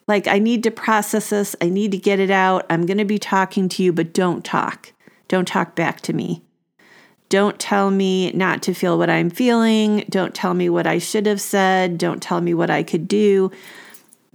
Like, 0.08 0.26
I 0.26 0.40
need 0.40 0.64
to 0.64 0.72
process 0.72 1.30
this, 1.30 1.54
I 1.60 1.68
need 1.68 1.92
to 1.92 1.98
get 1.98 2.18
it 2.18 2.32
out. 2.32 2.66
I'm 2.68 2.84
going 2.84 2.98
to 2.98 3.04
be 3.04 3.20
talking 3.20 3.68
to 3.68 3.84
you, 3.84 3.92
but 3.92 4.12
don't 4.12 4.44
talk. 4.44 4.92
Don't 5.28 5.46
talk 5.46 5.76
back 5.76 6.00
to 6.00 6.12
me. 6.12 6.42
Don't 7.28 7.60
tell 7.60 7.92
me 7.92 8.32
not 8.32 8.62
to 8.64 8.74
feel 8.74 8.98
what 8.98 9.08
I'm 9.08 9.30
feeling. 9.30 10.04
Don't 10.10 10.34
tell 10.34 10.54
me 10.54 10.68
what 10.68 10.88
I 10.88 10.98
should 10.98 11.26
have 11.26 11.40
said. 11.40 11.98
Don't 11.98 12.20
tell 12.20 12.40
me 12.40 12.52
what 12.52 12.68
I 12.68 12.82
could 12.82 13.06
do. 13.06 13.52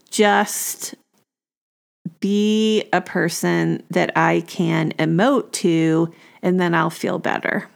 Just 0.09 0.95
be 2.19 2.85
a 2.93 3.01
person 3.01 3.83
that 3.89 4.11
I 4.17 4.41
can 4.47 4.91
emote 4.93 5.51
to, 5.53 6.13
and 6.41 6.59
then 6.59 6.73
I'll 6.73 6.89
feel 6.89 7.19
better. 7.19 7.69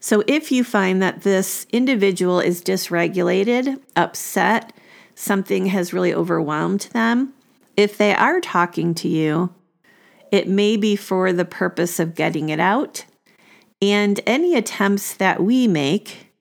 So, 0.00 0.24
if 0.26 0.50
you 0.50 0.64
find 0.64 1.00
that 1.00 1.22
this 1.22 1.66
individual 1.72 2.40
is 2.40 2.62
dysregulated, 2.62 3.80
upset, 3.94 4.72
something 5.14 5.66
has 5.66 5.92
really 5.92 6.12
overwhelmed 6.12 6.88
them, 6.92 7.34
if 7.76 7.96
they 7.96 8.14
are 8.14 8.40
talking 8.40 8.94
to 8.96 9.08
you, 9.08 9.54
it 10.32 10.48
may 10.48 10.76
be 10.76 10.96
for 10.96 11.32
the 11.32 11.44
purpose 11.44 12.00
of 12.00 12.14
getting 12.14 12.48
it 12.48 12.58
out. 12.58 13.04
And 13.80 14.20
any 14.26 14.56
attempts 14.56 15.14
that 15.14 15.42
we 15.42 15.68
make 15.68 16.31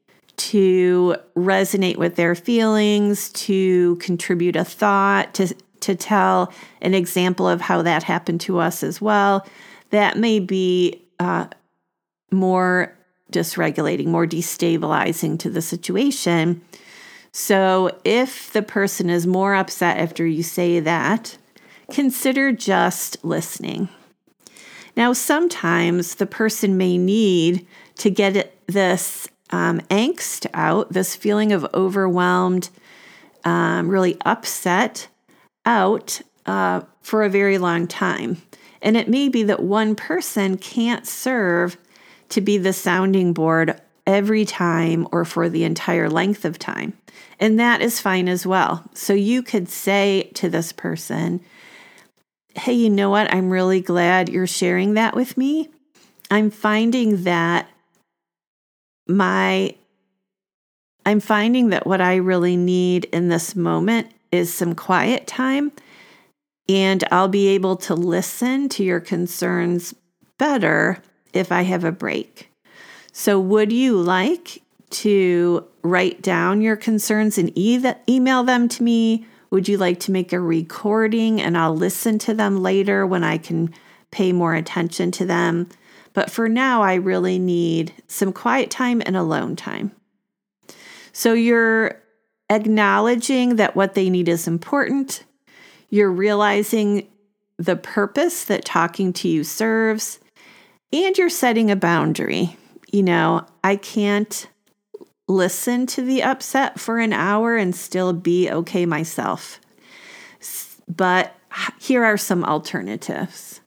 to 0.49 1.15
resonate 1.35 1.97
with 1.97 2.15
their 2.15 2.33
feelings, 2.33 3.29
to 3.33 3.95
contribute 3.97 4.55
a 4.55 4.65
thought, 4.65 5.35
to, 5.35 5.53
to 5.81 5.95
tell 5.95 6.51
an 6.81 6.95
example 6.95 7.47
of 7.47 7.61
how 7.61 7.83
that 7.83 8.01
happened 8.01 8.41
to 8.41 8.57
us 8.57 8.81
as 8.81 8.99
well, 8.99 9.45
that 9.91 10.17
may 10.17 10.39
be 10.39 11.05
uh, 11.19 11.45
more 12.31 12.97
dysregulating, 13.31 14.07
more 14.07 14.25
destabilizing 14.25 15.37
to 15.37 15.49
the 15.49 15.61
situation. 15.61 16.61
So, 17.33 17.97
if 18.03 18.51
the 18.51 18.63
person 18.63 19.09
is 19.09 19.27
more 19.27 19.53
upset 19.53 19.97
after 19.97 20.25
you 20.25 20.43
say 20.43 20.79
that, 20.79 21.37
consider 21.91 22.51
just 22.51 23.23
listening. 23.23 23.89
Now, 24.97 25.13
sometimes 25.13 26.15
the 26.15 26.25
person 26.25 26.77
may 26.77 26.97
need 26.97 27.65
to 27.97 28.09
get 28.09 28.53
this 28.67 29.27
um, 29.51 29.79
angst 29.89 30.47
out, 30.53 30.91
this 30.91 31.15
feeling 31.15 31.51
of 31.51 31.65
overwhelmed, 31.73 32.69
um, 33.43 33.89
really 33.89 34.17
upset 34.25 35.07
out 35.65 36.21
uh, 36.45 36.81
for 37.01 37.23
a 37.23 37.29
very 37.29 37.57
long 37.57 37.87
time. 37.87 38.41
And 38.81 38.97
it 38.97 39.09
may 39.09 39.29
be 39.29 39.43
that 39.43 39.61
one 39.61 39.95
person 39.95 40.57
can't 40.57 41.05
serve 41.05 41.77
to 42.29 42.41
be 42.41 42.57
the 42.57 42.73
sounding 42.73 43.33
board 43.33 43.79
every 44.07 44.45
time 44.45 45.07
or 45.11 45.25
for 45.25 45.49
the 45.49 45.63
entire 45.63 46.09
length 46.09 46.45
of 46.45 46.57
time. 46.57 46.93
And 47.39 47.59
that 47.59 47.81
is 47.81 47.99
fine 47.99 48.27
as 48.27 48.45
well. 48.45 48.83
So 48.93 49.13
you 49.13 49.43
could 49.43 49.69
say 49.69 50.31
to 50.35 50.49
this 50.49 50.71
person, 50.71 51.41
Hey, 52.55 52.73
you 52.73 52.89
know 52.89 53.09
what? 53.09 53.33
I'm 53.33 53.49
really 53.49 53.79
glad 53.79 54.27
you're 54.27 54.45
sharing 54.45 54.95
that 54.95 55.15
with 55.15 55.37
me. 55.37 55.69
I'm 56.29 56.49
finding 56.49 57.23
that 57.23 57.69
my 59.07 59.75
I'm 61.05 61.19
finding 61.19 61.69
that 61.69 61.87
what 61.87 62.01
I 62.01 62.17
really 62.17 62.55
need 62.55 63.05
in 63.05 63.29
this 63.29 63.55
moment 63.55 64.11
is 64.31 64.53
some 64.53 64.75
quiet 64.75 65.25
time 65.25 65.71
and 66.69 67.03
I'll 67.11 67.27
be 67.27 67.49
able 67.49 67.75
to 67.77 67.95
listen 67.95 68.69
to 68.69 68.83
your 68.83 68.99
concerns 68.99 69.93
better 70.37 71.01
if 71.33 71.51
I 71.51 71.63
have 71.63 71.83
a 71.83 71.91
break. 71.91 72.49
So, 73.11 73.39
would 73.39 73.71
you 73.71 73.97
like 73.97 74.61
to 74.91 75.65
write 75.83 76.21
down 76.21 76.61
your 76.61 76.75
concerns 76.75 77.37
and 77.37 77.51
e- 77.55 77.83
email 78.07 78.43
them 78.43 78.69
to 78.69 78.83
me? 78.83 79.25
Would 79.49 79.67
you 79.67 79.77
like 79.77 79.99
to 80.01 80.11
make 80.11 80.31
a 80.31 80.39
recording 80.39 81.41
and 81.41 81.57
I'll 81.57 81.75
listen 81.75 82.17
to 82.19 82.33
them 82.33 82.61
later 82.63 83.05
when 83.05 83.23
I 83.23 83.37
can 83.37 83.73
pay 84.11 84.31
more 84.31 84.55
attention 84.55 85.11
to 85.11 85.25
them? 85.25 85.67
But 86.13 86.29
for 86.29 86.49
now, 86.49 86.81
I 86.81 86.95
really 86.95 87.39
need 87.39 87.93
some 88.07 88.33
quiet 88.33 88.69
time 88.69 89.01
and 89.05 89.15
alone 89.15 89.55
time. 89.55 89.91
So, 91.13 91.33
you're 91.33 92.01
acknowledging 92.49 93.55
that 93.55 93.75
what 93.75 93.93
they 93.93 94.09
need 94.09 94.27
is 94.27 94.47
important. 94.47 95.23
You're 95.89 96.11
realizing 96.11 97.07
the 97.57 97.75
purpose 97.75 98.45
that 98.45 98.65
talking 98.65 99.13
to 99.13 99.27
you 99.27 99.43
serves 99.43 100.19
and 100.91 101.17
you're 101.17 101.29
setting 101.29 101.71
a 101.71 101.75
boundary. 101.75 102.57
You 102.91 103.03
know, 103.03 103.45
I 103.63 103.77
can't 103.77 104.47
listen 105.27 105.85
to 105.87 106.01
the 106.01 106.23
upset 106.23 106.79
for 106.79 106.99
an 106.99 107.13
hour 107.13 107.55
and 107.55 107.75
still 107.75 108.13
be 108.13 108.49
okay 108.49 108.85
myself. 108.85 109.59
But 110.87 111.35
here 111.79 112.03
are 112.03 112.17
some 112.17 112.43
alternatives. 112.43 113.60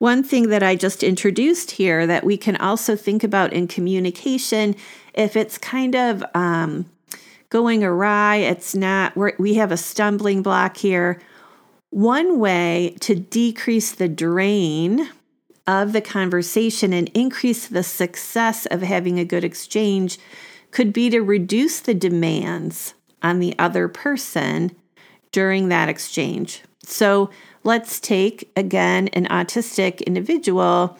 One 0.00 0.22
thing 0.22 0.48
that 0.48 0.62
I 0.62 0.76
just 0.76 1.02
introduced 1.02 1.72
here 1.72 2.06
that 2.06 2.24
we 2.24 2.38
can 2.38 2.56
also 2.56 2.96
think 2.96 3.22
about 3.22 3.52
in 3.52 3.68
communication, 3.68 4.74
if 5.12 5.36
it's 5.36 5.58
kind 5.58 5.94
of 5.94 6.24
um, 6.34 6.86
going 7.50 7.84
awry, 7.84 8.36
it's 8.36 8.74
not, 8.74 9.14
we 9.38 9.54
have 9.56 9.70
a 9.70 9.76
stumbling 9.76 10.42
block 10.42 10.78
here. 10.78 11.20
One 11.90 12.38
way 12.38 12.96
to 13.00 13.14
decrease 13.14 13.92
the 13.92 14.08
drain 14.08 15.10
of 15.66 15.92
the 15.92 16.00
conversation 16.00 16.94
and 16.94 17.10
increase 17.12 17.68
the 17.68 17.82
success 17.82 18.64
of 18.64 18.80
having 18.80 19.18
a 19.18 19.24
good 19.26 19.44
exchange 19.44 20.18
could 20.70 20.94
be 20.94 21.10
to 21.10 21.20
reduce 21.20 21.78
the 21.78 21.92
demands 21.92 22.94
on 23.22 23.38
the 23.38 23.54
other 23.58 23.86
person 23.86 24.74
during 25.30 25.68
that 25.68 25.90
exchange. 25.90 26.62
So 26.84 27.28
let's 27.64 28.00
take 28.00 28.50
again 28.56 29.08
an 29.08 29.26
autistic 29.26 30.04
individual 30.06 30.96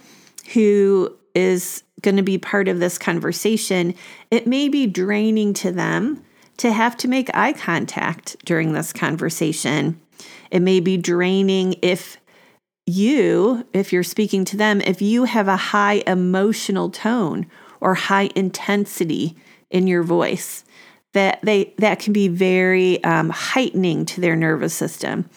who 0.52 1.16
is 1.34 1.82
going 2.02 2.16
to 2.16 2.22
be 2.22 2.38
part 2.38 2.68
of 2.68 2.80
this 2.80 2.98
conversation. 2.98 3.94
It 4.30 4.46
may 4.46 4.68
be 4.68 4.86
draining 4.86 5.54
to 5.54 5.70
them 5.72 6.22
to 6.58 6.72
have 6.72 6.96
to 6.98 7.08
make 7.08 7.34
eye 7.34 7.52
contact 7.52 8.36
during 8.44 8.72
this 8.72 8.92
conversation. 8.92 10.00
It 10.50 10.60
may 10.60 10.80
be 10.80 10.96
draining 10.96 11.76
if 11.82 12.18
you, 12.86 13.66
if 13.72 13.92
you're 13.92 14.02
speaking 14.02 14.44
to 14.46 14.56
them, 14.56 14.80
if 14.80 15.00
you 15.00 15.24
have 15.24 15.48
a 15.48 15.56
high 15.56 16.02
emotional 16.06 16.90
tone 16.90 17.46
or 17.80 17.94
high 17.94 18.30
intensity 18.34 19.36
in 19.70 19.86
your 19.86 20.02
voice, 20.02 20.64
that 21.12 21.40
they 21.42 21.74
that 21.78 21.98
can 21.98 22.12
be 22.12 22.28
very 22.28 23.02
um, 23.04 23.30
heightening 23.30 24.04
to 24.06 24.20
their 24.20 24.36
nervous 24.36 24.74
system. 24.74 25.28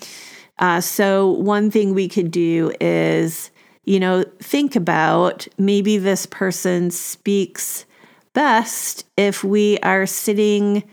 Uh, 0.60 0.79
so 0.79 1.31
one 1.31 1.72
thing 1.72 1.93
we 1.93 2.07
could 2.07 2.31
do 2.31 2.72
is, 2.79 3.51
you 3.86 4.00
know, 4.00 4.24
think 4.39 4.75
about 4.75 5.48
maybe 5.57 5.98
this 5.98 6.25
person 6.25 6.91
speaks 6.91 7.86
best 8.33 9.05
if 9.17 9.43
we 9.43 9.77
are 9.79 10.05
sitting 10.05 10.83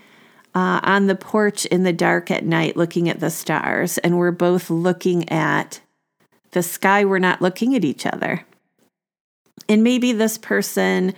uh, 0.54 0.80
on 0.82 1.06
the 1.06 1.14
porch 1.14 1.64
in 1.66 1.84
the 1.84 1.92
dark 1.92 2.30
at 2.30 2.44
night 2.44 2.76
looking 2.76 3.08
at 3.08 3.20
the 3.20 3.30
stars 3.30 3.98
and 3.98 4.18
we're 4.18 4.30
both 4.30 4.70
looking 4.70 5.28
at 5.28 5.80
the 6.52 6.62
sky, 6.62 7.04
we're 7.04 7.18
not 7.18 7.40
looking 7.40 7.74
at 7.74 7.84
each 7.84 8.04
other. 8.06 8.44
And 9.68 9.84
maybe 9.84 10.12
this 10.12 10.36
person 10.36 11.14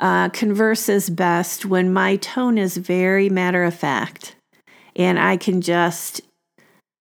uh, 0.00 0.30
converses 0.30 1.10
best 1.10 1.66
when 1.66 1.92
my 1.92 2.16
tone 2.16 2.56
is 2.56 2.76
very 2.76 3.28
matter 3.28 3.64
of 3.64 3.74
fact 3.74 4.36
and 4.96 5.18
I 5.18 5.36
can 5.36 5.60
just 5.60 6.22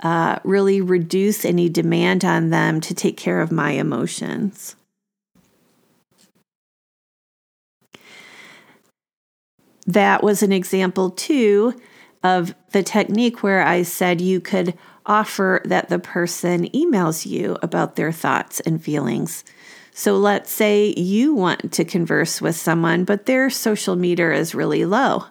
uh, 0.03 0.37
really 0.43 0.81
reduce 0.81 1.45
any 1.45 1.69
demand 1.69 2.23
on 2.25 2.49
them 2.49 2.81
to 2.81 2.93
take 2.93 3.17
care 3.17 3.41
of 3.41 3.51
my 3.51 3.71
emotions. 3.71 4.75
That 9.87 10.23
was 10.23 10.43
an 10.43 10.51
example, 10.51 11.09
too, 11.09 11.73
of 12.21 12.53
the 12.71 12.83
technique 12.83 13.43
where 13.43 13.65
I 13.65 13.83
said 13.83 14.21
you 14.21 14.39
could 14.39 14.77
offer 15.05 15.61
that 15.65 15.89
the 15.89 15.99
person 15.99 16.69
emails 16.69 17.25
you 17.25 17.57
about 17.61 17.95
their 17.95 18.11
thoughts 18.11 18.59
and 18.61 18.81
feelings. 18.81 19.43
So 19.93 20.17
let's 20.17 20.51
say 20.51 20.93
you 20.97 21.33
want 21.33 21.71
to 21.73 21.85
converse 21.85 22.41
with 22.41 22.55
someone, 22.55 23.03
but 23.03 23.25
their 23.25 23.49
social 23.49 23.95
meter 23.95 24.31
is 24.31 24.55
really 24.55 24.85
low. 24.85 25.25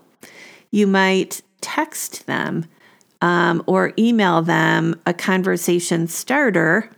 You 0.71 0.87
might 0.87 1.43
text 1.61 2.27
them 2.27 2.67
um, 3.23 3.63
or 3.67 3.95
email 3.99 4.43
them 4.43 5.01
a 5.07 5.15
conversation 5.15 6.09
starter 6.09 6.91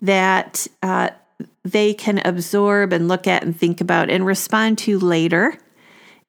that 0.00 0.66
uh, 0.82 1.10
they 1.62 1.94
can 1.94 2.20
absorb 2.24 2.92
and 2.92 3.06
look 3.06 3.26
at 3.28 3.44
and 3.44 3.56
think 3.56 3.80
about 3.80 4.10
and 4.10 4.26
respond 4.26 4.78
to 4.78 4.98
later 4.98 5.56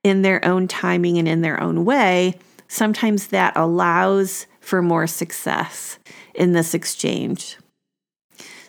in 0.03 0.21
their 0.21 0.43
own 0.45 0.67
timing 0.67 1.17
and 1.17 1.27
in 1.27 1.41
their 1.41 1.59
own 1.61 1.85
way. 1.85 2.37
Sometimes 2.67 3.27
that 3.27 3.55
allows 3.55 4.45
for 4.59 4.81
more 4.81 5.07
success 5.07 5.97
in 6.35 6.51
this 6.51 6.73
exchange. 6.73 7.57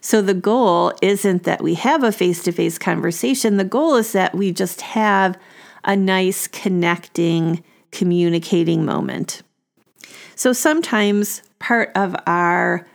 So 0.00 0.22
the 0.22 0.34
goal 0.34 0.92
isn't 1.02 1.42
that 1.42 1.60
we 1.60 1.74
have 1.74 2.04
a 2.04 2.12
face 2.12 2.44
to 2.44 2.52
face 2.52 2.78
conversation. 2.78 3.56
The 3.56 3.64
goal 3.64 3.96
is 3.96 4.12
that 4.12 4.34
we 4.34 4.52
just 4.52 4.80
have 4.82 5.36
a 5.84 5.96
nice 5.96 6.46
connecting, 6.46 7.64
communicating 7.90 8.84
moment. 8.84 9.42
So 10.34 10.52
sometimes 10.52 11.42
part 11.58 11.90
of 11.94 12.14
our 12.26 12.86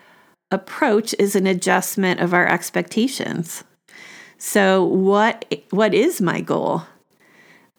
approach 0.52 1.16
is 1.20 1.36
an 1.36 1.48
adjustment 1.48 2.20
of 2.20 2.34
our 2.34 2.48
expectations. 2.48 3.64
So 4.38 4.84
what 4.84 5.46
what 5.72 5.94
is 5.94 6.22
my 6.22 6.42
goal? 6.42 6.84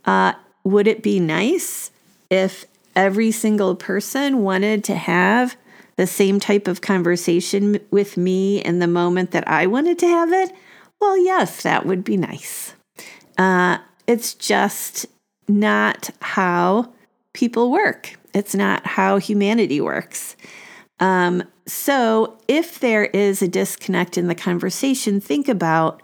Uh, 0.04 0.32
would 0.64 0.86
it 0.86 1.02
be 1.02 1.20
nice 1.20 1.90
if 2.30 2.64
every 2.96 3.30
single 3.30 3.74
person 3.74 4.42
wanted 4.42 4.84
to 4.84 4.94
have 4.94 5.56
the 5.96 6.06
same 6.06 6.40
type 6.40 6.66
of 6.66 6.80
conversation 6.80 7.78
with 7.90 8.16
me 8.16 8.62
in 8.62 8.78
the 8.78 8.86
moment 8.86 9.30
that 9.30 9.46
I 9.46 9.66
wanted 9.66 9.98
to 10.00 10.06
have 10.06 10.32
it? 10.32 10.52
Well, 11.00 11.16
yes, 11.18 11.62
that 11.62 11.86
would 11.86 12.02
be 12.02 12.16
nice. 12.16 12.74
Uh, 13.36 13.78
it's 14.06 14.34
just 14.34 15.06
not 15.48 16.10
how 16.20 16.92
people 17.32 17.70
work, 17.70 18.16
it's 18.34 18.54
not 18.54 18.86
how 18.86 19.18
humanity 19.18 19.80
works. 19.80 20.36
Um, 21.00 21.42
so, 21.66 22.38
if 22.46 22.80
there 22.80 23.06
is 23.06 23.40
a 23.40 23.48
disconnect 23.48 24.18
in 24.18 24.28
the 24.28 24.34
conversation, 24.34 25.20
think 25.20 25.48
about 25.48 26.02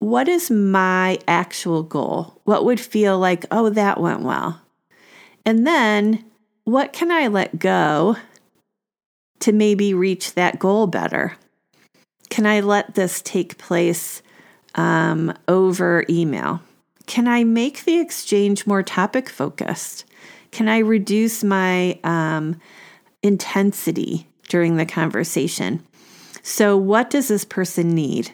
what 0.00 0.26
is 0.26 0.50
my 0.50 1.18
actual 1.28 1.84
goal? 1.84 2.40
What 2.44 2.64
would 2.64 2.80
feel 2.80 3.18
like, 3.18 3.46
oh, 3.52 3.70
that 3.70 4.00
went 4.00 4.22
well? 4.22 4.60
And 5.46 5.66
then 5.66 6.24
what 6.64 6.92
can 6.92 7.10
I 7.10 7.28
let 7.28 7.58
go 7.58 8.16
to 9.40 9.52
maybe 9.52 9.94
reach 9.94 10.34
that 10.34 10.58
goal 10.58 10.86
better? 10.86 11.36
Can 12.30 12.46
I 12.46 12.60
let 12.60 12.94
this 12.94 13.22
take 13.22 13.58
place 13.58 14.22
um, 14.74 15.32
over 15.48 16.04
email? 16.08 16.60
Can 17.06 17.28
I 17.28 17.44
make 17.44 17.84
the 17.84 17.98
exchange 17.98 18.66
more 18.66 18.82
topic 18.82 19.28
focused? 19.28 20.04
Can 20.52 20.68
I 20.68 20.78
reduce 20.78 21.42
my 21.42 21.98
um, 22.04 22.60
intensity 23.22 24.28
during 24.48 24.76
the 24.76 24.86
conversation? 24.86 25.84
So, 26.42 26.76
what 26.76 27.10
does 27.10 27.28
this 27.28 27.44
person 27.44 27.90
need? 27.94 28.32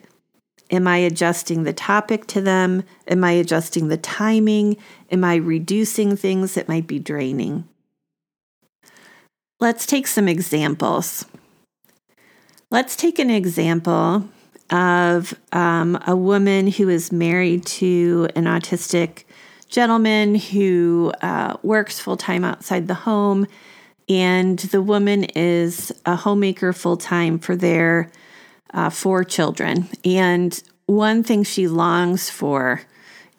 Am 0.71 0.87
I 0.87 0.99
adjusting 0.99 1.63
the 1.63 1.73
topic 1.73 2.27
to 2.27 2.41
them? 2.41 2.83
Am 3.07 3.25
I 3.25 3.33
adjusting 3.33 3.89
the 3.89 3.97
timing? 3.97 4.77
Am 5.11 5.25
I 5.25 5.37
reducing 5.37 6.17
things 6.17 6.55
that 6.55 6.69
might 6.69 6.87
be 6.87 6.99
draining? 6.99 7.67
Let's 9.61 9.87
take 9.87 10.07
some 10.07 10.29
examples. 10.29 11.25
Let's 12.71 12.97
take 12.97 13.19
an 13.19 13.31
example 13.31 14.29
of 14.71 15.35
um, 15.53 15.99
a 16.07 16.15
woman 16.15 16.67
who 16.67 16.89
is 16.89 17.11
married 17.11 17.65
to 17.65 18.29
an 18.37 18.45
autistic 18.45 19.25
gentleman 19.69 20.35
who 20.35 21.13
uh, 21.23 21.57
works 21.63 22.01
full 22.01 22.17
time 22.17 22.45
outside 22.45 22.89
the 22.89 22.95
home, 22.95 23.47
and 24.09 24.59
the 24.59 24.83
woman 24.83 25.25
is 25.25 25.93
a 26.07 26.17
homemaker 26.17 26.73
full 26.73 26.97
time 26.97 27.39
for 27.39 27.55
their 27.57 28.11
uh, 28.73 28.91
four 28.91 29.25
children. 29.25 29.89
And 30.05 30.61
one 30.87 31.23
thing 31.23 31.45
she 31.45 31.69
longs 31.69 32.31
for 32.31 32.81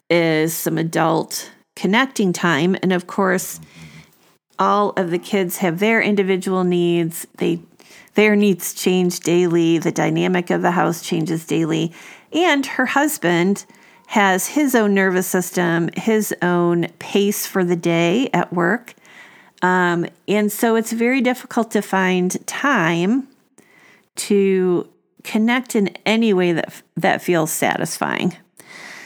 is 0.08 0.54
some 0.54 0.78
adult 0.78 1.50
connecting 1.74 2.32
time. 2.32 2.76
And 2.82 2.92
of 2.92 3.06
course, 3.06 3.60
all 4.58 4.90
of 4.90 5.10
the 5.10 5.18
kids 5.18 5.58
have 5.58 5.78
their 5.78 6.00
individual 6.00 6.64
needs. 6.64 7.26
They 7.38 7.60
their 8.14 8.36
needs 8.36 8.74
change 8.74 9.20
daily. 9.20 9.78
The 9.78 9.92
dynamic 9.92 10.50
of 10.50 10.62
the 10.62 10.72
house 10.72 11.02
changes 11.02 11.46
daily. 11.46 11.92
And 12.32 12.66
her 12.66 12.86
husband 12.86 13.64
has 14.10 14.48
his 14.48 14.74
own 14.74 14.92
nervous 14.92 15.28
system, 15.28 15.88
his 15.96 16.34
own 16.42 16.88
pace 16.98 17.46
for 17.46 17.64
the 17.64 17.76
day 17.76 18.28
at 18.34 18.52
work. 18.52 18.92
Um, 19.62 20.04
and 20.26 20.50
so 20.50 20.74
it's 20.74 20.90
very 20.90 21.20
difficult 21.20 21.70
to 21.70 21.80
find 21.80 22.44
time 22.48 23.28
to 24.16 24.88
connect 25.22 25.76
in 25.76 25.90
any 26.04 26.32
way 26.32 26.50
that 26.52 26.82
that 26.96 27.22
feels 27.22 27.52
satisfying. 27.52 28.36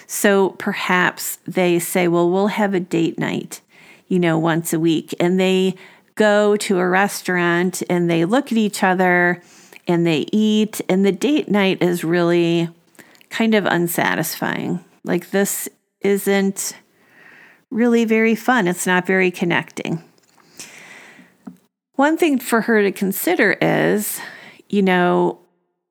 So 0.06 0.50
perhaps 0.52 1.36
they 1.46 1.78
say, 1.78 2.08
"Well, 2.08 2.30
we'll 2.30 2.46
have 2.46 2.72
a 2.72 2.80
date 2.80 3.18
night, 3.18 3.60
you 4.08 4.18
know, 4.18 4.38
once 4.38 4.72
a 4.72 4.80
week." 4.80 5.14
And 5.20 5.38
they 5.38 5.74
go 6.14 6.56
to 6.56 6.78
a 6.78 6.88
restaurant 6.88 7.82
and 7.90 8.08
they 8.08 8.24
look 8.24 8.50
at 8.50 8.56
each 8.56 8.82
other 8.82 9.42
and 9.86 10.06
they 10.06 10.24
eat 10.32 10.80
and 10.88 11.04
the 11.04 11.12
date 11.12 11.50
night 11.50 11.82
is 11.82 12.04
really 12.04 12.70
kind 13.28 13.54
of 13.54 13.66
unsatisfying. 13.66 14.82
Like 15.04 15.30
this 15.30 15.68
isn't 16.00 16.76
really 17.70 18.04
very 18.04 18.34
fun. 18.34 18.66
It's 18.66 18.86
not 18.86 19.06
very 19.06 19.30
connecting. 19.30 20.02
One 21.96 22.16
thing 22.16 22.38
for 22.38 22.62
her 22.62 22.82
to 22.82 22.90
consider 22.90 23.52
is, 23.60 24.20
you 24.68 24.82
know, 24.82 25.38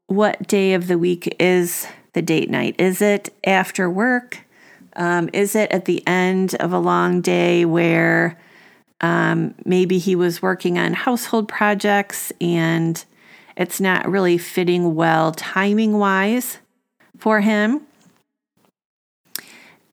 what 0.07 0.47
day 0.47 0.73
of 0.73 0.87
the 0.87 0.97
week 0.97 1.35
is 1.39 1.87
the 2.13 2.21
date 2.21 2.49
night? 2.49 2.75
Is 2.77 3.01
it 3.01 3.33
after 3.45 3.89
work? 3.89 4.39
Um, 4.95 5.29
is 5.33 5.55
it 5.55 5.71
at 5.71 5.85
the 5.85 6.05
end 6.07 6.55
of 6.55 6.73
a 6.73 6.79
long 6.79 7.21
day 7.21 7.65
where 7.65 8.37
um, 9.01 9.55
maybe 9.65 9.97
he 9.97 10.15
was 10.15 10.41
working 10.41 10.77
on 10.77 10.93
household 10.93 11.47
projects 11.47 12.31
and 12.39 13.03
it's 13.55 13.79
not 13.79 14.09
really 14.09 14.37
fitting 14.37 14.95
well 14.95 15.31
timing 15.31 15.97
wise 15.97 16.59
for 17.17 17.41
him? 17.41 17.81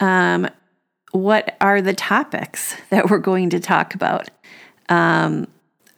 Um, 0.01 0.49
what 1.13 1.57
are 1.61 1.83
the 1.83 1.95
topics 1.95 2.77
that 2.91 3.11
we're 3.11 3.19
going 3.19 3.51
to 3.51 3.61
talk 3.61 3.95
about? 3.95 4.29
Um, 4.89 5.47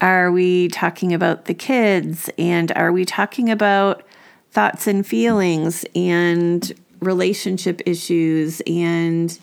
are 0.01 0.33
we 0.33 0.69
talking 0.69 1.15
about 1.15 1.45
the 1.45 1.55
kids 1.55 2.29
and 2.37 2.73
are 2.73 2.93
we 2.93 3.05
talking 3.05 3.49
about 3.51 4.03
thoughts 4.51 4.87
and 4.87 5.07
feelings 5.07 5.85
and 5.95 6.73
relationship 7.01 7.81
issues 7.87 8.61
and 8.67 9.39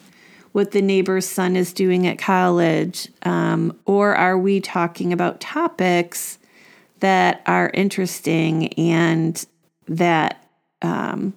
what 0.51 0.71
the 0.71 0.81
neighbor's 0.81 1.27
son 1.27 1.55
is 1.55 1.71
doing 1.71 2.05
at 2.07 2.19
college? 2.19 3.07
Um, 3.23 3.77
or 3.85 4.15
are 4.15 4.37
we 4.37 4.59
talking 4.59 5.13
about 5.13 5.39
topics 5.39 6.37
that 6.99 7.41
are 7.45 7.71
interesting 7.73 8.73
and 8.73 9.45
that 9.87 10.43
um, 10.81 11.33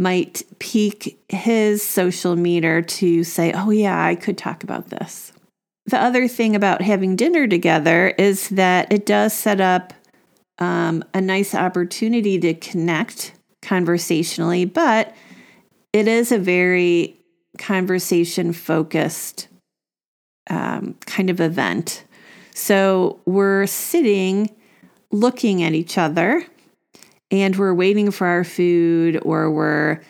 might 0.00 0.42
pique 0.58 1.22
his 1.28 1.82
social 1.82 2.34
meter 2.34 2.80
to 2.80 3.22
say, 3.22 3.52
oh, 3.52 3.70
yeah, 3.70 4.02
I 4.02 4.14
could 4.14 4.38
talk 4.38 4.64
about 4.64 4.88
this? 4.88 5.30
The 5.86 5.98
other 5.98 6.26
thing 6.26 6.56
about 6.56 6.80
having 6.80 7.16
dinner 7.16 7.46
together 7.46 8.14
is 8.16 8.48
that 8.48 8.90
it 8.90 9.04
does 9.04 9.34
set 9.34 9.60
up 9.60 9.92
um, 10.58 11.04
a 11.12 11.20
nice 11.20 11.54
opportunity 11.54 12.38
to 12.38 12.54
connect 12.54 13.32
conversationally, 13.60 14.64
but 14.64 15.14
it 15.92 16.08
is 16.08 16.32
a 16.32 16.38
very 16.38 17.18
conversation 17.58 18.54
focused 18.54 19.48
um, 20.48 20.94
kind 21.04 21.28
of 21.28 21.40
event. 21.40 22.04
So 22.54 23.20
we're 23.26 23.66
sitting 23.66 24.54
looking 25.12 25.62
at 25.62 25.74
each 25.74 25.98
other 25.98 26.46
and 27.30 27.56
we're 27.56 27.74
waiting 27.74 28.10
for 28.10 28.26
our 28.26 28.44
food 28.44 29.20
or 29.22 29.50
we're 29.50 30.00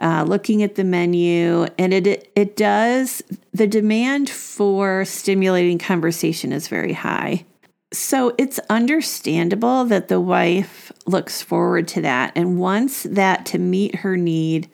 uh, 0.00 0.24
looking 0.26 0.62
at 0.62 0.76
the 0.76 0.84
menu 0.84 1.66
and 1.78 1.92
it, 1.92 2.06
it 2.06 2.32
it 2.36 2.56
does 2.56 3.22
the 3.52 3.66
demand 3.66 4.30
for 4.30 5.04
stimulating 5.04 5.78
conversation 5.78 6.52
is 6.52 6.68
very 6.68 6.92
high 6.92 7.44
so 7.92 8.34
it's 8.36 8.60
understandable 8.68 9.84
that 9.86 10.08
the 10.08 10.20
wife 10.20 10.92
looks 11.06 11.40
forward 11.40 11.88
to 11.88 12.02
that 12.02 12.32
and 12.36 12.58
wants 12.58 13.04
that 13.04 13.46
to 13.46 13.58
meet 13.58 13.96
her 13.96 14.16
need 14.16 14.68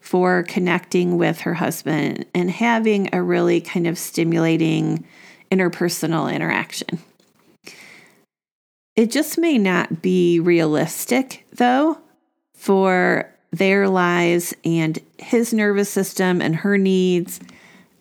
for 0.00 0.42
connecting 0.44 1.16
with 1.16 1.40
her 1.40 1.54
husband 1.54 2.24
and 2.34 2.50
having 2.50 3.08
a 3.14 3.22
really 3.22 3.60
kind 3.60 3.86
of 3.86 3.98
stimulating 3.98 5.04
interpersonal 5.50 6.32
interaction. 6.32 6.98
It 8.96 9.10
just 9.10 9.38
may 9.38 9.58
not 9.58 10.02
be 10.02 10.40
realistic, 10.40 11.46
though, 11.52 11.98
for 12.54 13.30
their 13.50 13.88
lives 13.88 14.54
and 14.64 14.98
his 15.18 15.52
nervous 15.52 15.90
system 15.90 16.40
and 16.40 16.56
her 16.56 16.78
needs 16.78 17.40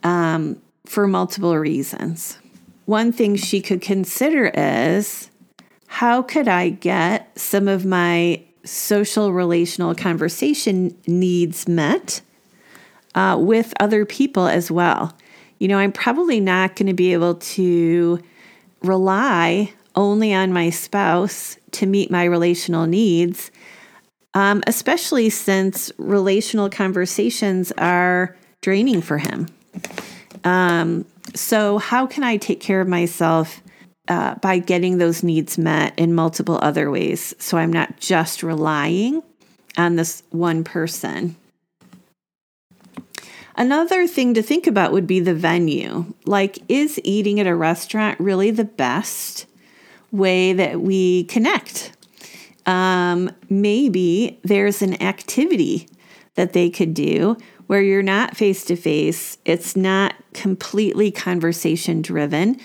um, 0.03 0.61
for 0.85 1.07
multiple 1.07 1.57
reasons 1.57 2.37
one 2.85 3.11
thing 3.11 3.35
she 3.35 3.61
could 3.61 3.81
consider 3.81 4.47
is 4.47 5.29
how 5.87 6.21
could 6.21 6.47
I 6.47 6.69
get 6.69 7.37
some 7.39 7.67
of 7.67 7.85
my 7.85 8.43
social 8.65 9.31
relational 9.31 9.93
conversation 9.95 10.97
needs 11.07 11.67
met 11.67 12.21
uh, 13.15 13.37
with 13.39 13.73
other 13.79 14.05
people 14.05 14.47
as 14.47 14.69
well? 14.69 15.15
You 15.59 15.67
know, 15.67 15.77
I'm 15.77 15.91
probably 15.91 16.39
not 16.39 16.75
going 16.75 16.87
to 16.87 16.93
be 16.93 17.13
able 17.13 17.35
to 17.35 18.21
rely 18.81 19.73
only 19.95 20.33
on 20.33 20.53
my 20.53 20.69
spouse 20.69 21.57
to 21.71 21.85
meet 21.85 22.11
my 22.11 22.23
relational 22.23 22.85
needs, 22.85 23.51
um, 24.33 24.63
especially 24.67 25.29
since 25.29 25.91
relational 25.97 26.69
conversations 26.69 27.71
are 27.77 28.35
draining 28.61 29.01
for 29.01 29.17
him. 29.17 29.47
Um, 30.43 31.05
so, 31.35 31.77
how 31.77 32.05
can 32.05 32.23
I 32.23 32.37
take 32.37 32.59
care 32.59 32.81
of 32.81 32.87
myself 32.87 33.61
uh, 34.07 34.35
by 34.35 34.59
getting 34.59 34.97
those 34.97 35.23
needs 35.23 35.57
met 35.57 35.97
in 35.97 36.13
multiple 36.13 36.59
other 36.61 36.91
ways? 36.91 37.33
So, 37.39 37.57
I'm 37.57 37.71
not 37.71 37.99
just 37.99 38.43
relying 38.43 39.23
on 39.77 39.95
this 39.95 40.23
one 40.29 40.63
person. 40.63 41.35
Another 43.55 44.07
thing 44.07 44.33
to 44.33 44.41
think 44.41 44.65
about 44.65 44.91
would 44.91 45.05
be 45.05 45.19
the 45.19 45.35
venue. 45.35 46.05
Like, 46.25 46.59
is 46.67 46.99
eating 47.03 47.39
at 47.39 47.47
a 47.47 47.55
restaurant 47.55 48.19
really 48.19 48.51
the 48.51 48.65
best 48.65 49.45
way 50.13 50.53
that 50.53 50.79
we 50.79 51.25
connect? 51.25 51.91
Um, 52.65 53.29
maybe 53.49 54.39
there's 54.43 54.81
an 54.81 55.01
activity 55.01 55.89
that 56.35 56.53
they 56.53 56.69
could 56.69 56.93
do 56.93 57.35
where 57.67 57.81
you're 57.81 58.01
not 58.01 58.37
face 58.37 58.65
to 58.65 58.75
face, 58.75 59.37
it's 59.45 59.75
not 59.75 60.13
completely 60.33 61.11
conversation 61.11 62.01
driven, 62.01 62.59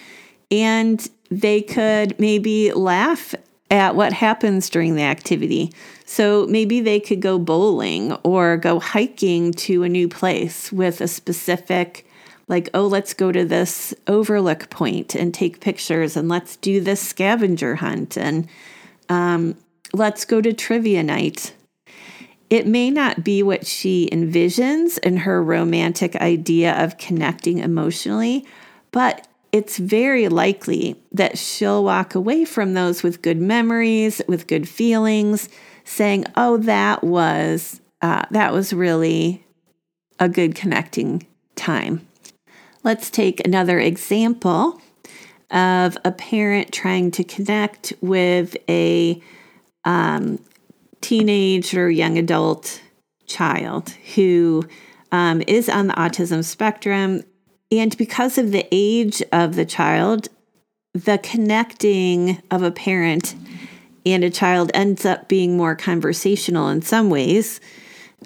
and 0.51 1.09
they 1.31 1.63
could 1.63 2.19
maybe 2.19 2.73
laugh 2.73 3.35
at 3.71 3.95
what 3.95 4.13
happens 4.13 4.71
during 4.71 4.95
the 4.95 5.03
activity. 5.03 5.73
So 6.07 6.47
maybe 6.47 6.81
they 6.81 7.01
could 7.01 7.21
go 7.21 7.39
bowling 7.39 8.13
or 8.25 8.57
go 8.57 8.81
hiking 8.81 9.53
to 9.55 9.83
a 9.83 9.89
new 9.89 10.09
place 10.09 10.73
with 10.73 11.01
a 11.01 11.09
specific, 11.09 12.08
like, 12.49 12.69
oh, 12.75 12.87
let's 12.87 13.15
go 13.15 13.31
to 13.31 13.45
this 13.45 13.95
overlook 14.07 14.71
point 14.71 15.15
and 15.15 15.33
take 15.33 15.61
pictures, 15.61 16.17
and 16.17 16.29
let's 16.29 16.57
do 16.57 16.81
this 16.81 17.01
scavenger 17.01 17.77
hunt, 17.77 18.17
and 18.17 18.49
um, 19.09 19.57
let's 19.93 20.25
go 20.25 20.41
to 20.41 20.53
trivia 20.53 21.03
night 21.03 21.53
it 22.51 22.67
may 22.67 22.91
not 22.91 23.25
be 23.25 23.43
what 23.43 23.67
she 23.67 24.09
envisions 24.11 24.99
in 24.99 25.19
her 25.19 25.43
romantic 25.43 26.17
idea 26.17 26.83
of 26.83 26.99
connecting 26.99 27.59
emotionally, 27.59 28.47
but 28.91 29.27
it's 29.53 29.79
very 29.79 30.29
likely 30.29 30.97
that 31.13 31.37
she'll 31.37 31.85
walk 31.85 32.15
away 32.15 32.45
from 32.45 32.75
those 32.75 33.03
with 33.03 33.23
good 33.23 33.39
memories, 33.39 34.23
with 34.29 34.47
good 34.47 34.69
feelings, 34.69 35.49
saying, 35.85 36.25
"Oh, 36.37 36.57
that 36.59 37.05
was 37.05 37.81
uh, 38.01 38.25
that 38.31 38.53
was 38.53 38.73
really 38.73 39.45
a 40.19 40.29
good 40.29 40.55
connecting 40.55 41.27
time." 41.55 42.07
Let's 42.85 43.11
take 43.11 43.45
another 43.45 43.79
example 43.81 44.81
of 45.51 45.97
a 46.05 46.13
parent 46.13 46.73
trying 46.73 47.11
to 47.13 47.25
connect 47.25 47.93
with 48.01 48.57
a 48.69 49.21
um, 49.85 50.39
teenage 51.01 51.75
or 51.75 51.91
young 51.91 52.19
adult 52.19 52.81
child 53.27 53.91
who 54.15 54.65
um, 55.11 55.43
is 55.47 55.69
on 55.69 55.89
the 55.89 55.95
autism 55.95 56.45
spectrum. 56.45 57.23
And 57.71 57.97
because 57.97 58.39
of 58.39 58.53
the 58.53 58.67
age 58.71 59.23
of 59.33 59.57
the 59.57 59.65
child, 59.65 60.29
the 60.95 61.19
connecting 61.19 62.43
of 62.51 62.63
a 62.63 62.71
parent 62.71 63.35
and 64.07 64.25
a 64.25 64.31
child 64.31 64.71
ends 64.73 65.05
up 65.05 65.29
being 65.29 65.57
more 65.57 65.75
conversational 65.75 66.69
in 66.69 66.83
some 66.83 67.11
ways. 67.11 67.61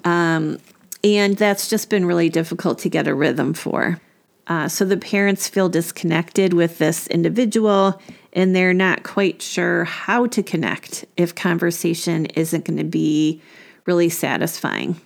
Um, 0.05 0.59
and 1.03 1.37
that's 1.37 1.69
just 1.69 1.89
been 1.89 2.05
really 2.05 2.29
difficult 2.29 2.79
to 2.79 2.89
get 2.89 3.07
a 3.07 3.13
rhythm 3.13 3.53
for. 3.53 3.99
Uh, 4.47 4.67
so 4.67 4.83
the 4.83 4.97
parents 4.97 5.47
feel 5.47 5.69
disconnected 5.69 6.53
with 6.53 6.77
this 6.77 7.07
individual 7.07 8.01
and 8.33 8.55
they're 8.55 8.73
not 8.73 9.03
quite 9.03 9.41
sure 9.41 9.85
how 9.85 10.25
to 10.27 10.43
connect 10.43 11.05
if 11.15 11.33
conversation 11.33 12.25
isn't 12.27 12.65
going 12.65 12.77
to 12.77 12.83
be 12.83 13.41
really 13.85 14.09
satisfying. 14.09 14.99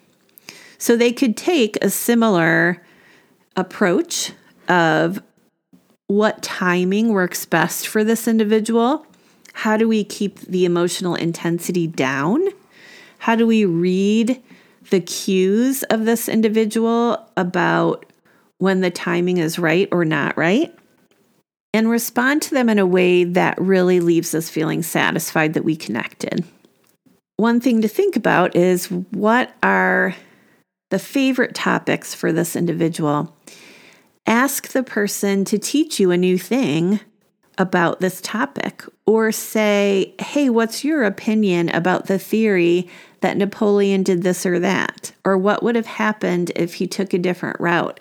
So 0.78 0.96
they 0.96 1.12
could 1.12 1.38
take 1.38 1.78
a 1.82 1.90
similar 1.90 2.84
approach 3.56 4.32
of 4.68 5.22
what 6.08 6.42
timing 6.42 7.10
works 7.10 7.46
best 7.46 7.88
for 7.88 8.04
this 8.04 8.28
individual. 8.28 9.06
How 9.54 9.78
do 9.78 9.88
we 9.88 10.04
keep 10.04 10.40
the 10.42 10.66
emotional 10.66 11.16
intensity 11.16 11.88
down? 11.88 12.48
How 13.20 13.36
do 13.36 13.46
we 13.46 13.66
read 13.66 14.42
the 14.90 15.02
cues 15.02 15.84
of 15.84 16.06
this 16.06 16.30
individual 16.30 17.28
about 17.36 18.06
when 18.60 18.82
the 18.82 18.92
timing 18.92 19.38
is 19.38 19.60
right 19.60 19.88
or 19.92 20.06
not 20.06 20.38
right? 20.38 20.74
and 21.78 21.90
respond 21.90 22.42
to 22.42 22.56
them 22.56 22.70
in 22.70 22.80
a 22.80 22.86
way 22.88 23.24
that 23.24 23.60
really 23.62 24.00
leaves 24.00 24.34
us 24.34 24.50
feeling 24.50 24.82
satisfied 24.82 25.54
that 25.54 25.64
we 25.64 25.76
connected. 25.76 26.44
One 27.36 27.60
thing 27.60 27.82
to 27.82 27.88
think 27.88 28.16
about 28.16 28.56
is 28.56 28.88
what 28.88 29.54
are 29.62 30.16
the 30.90 30.98
favorite 30.98 31.54
topics 31.54 32.16
for 32.16 32.32
this 32.32 32.56
individual? 32.56 33.36
Ask 34.26 34.70
the 34.70 34.82
person 34.82 35.46
to 35.46 35.60
teach 35.60 36.00
you 36.00 36.10
a 36.10 36.18
new 36.18 36.40
thing 36.40 37.00
about 37.60 38.00
this 38.00 38.22
topic 38.22 38.84
or 39.06 39.32
say, 39.32 40.16
hey, 40.20 40.50
what's 40.50 40.84
your 40.84 41.04
opinion 41.04 41.70
about 41.70 42.08
the 42.08 42.18
theory 42.18 42.90
that 43.22 43.38
Napoleon 43.38 44.02
did 44.04 44.24
this 44.24 44.48
or 44.48 44.60
that? 44.60 45.12
Or 45.24 45.38
what 45.38 45.62
would 45.62 45.76
have 45.76 45.86
happened 45.86 46.52
if 46.56 46.76
he 46.76 46.88
took 46.88 47.14
a 47.14 47.20
different 47.20 47.60
route? 47.60 48.00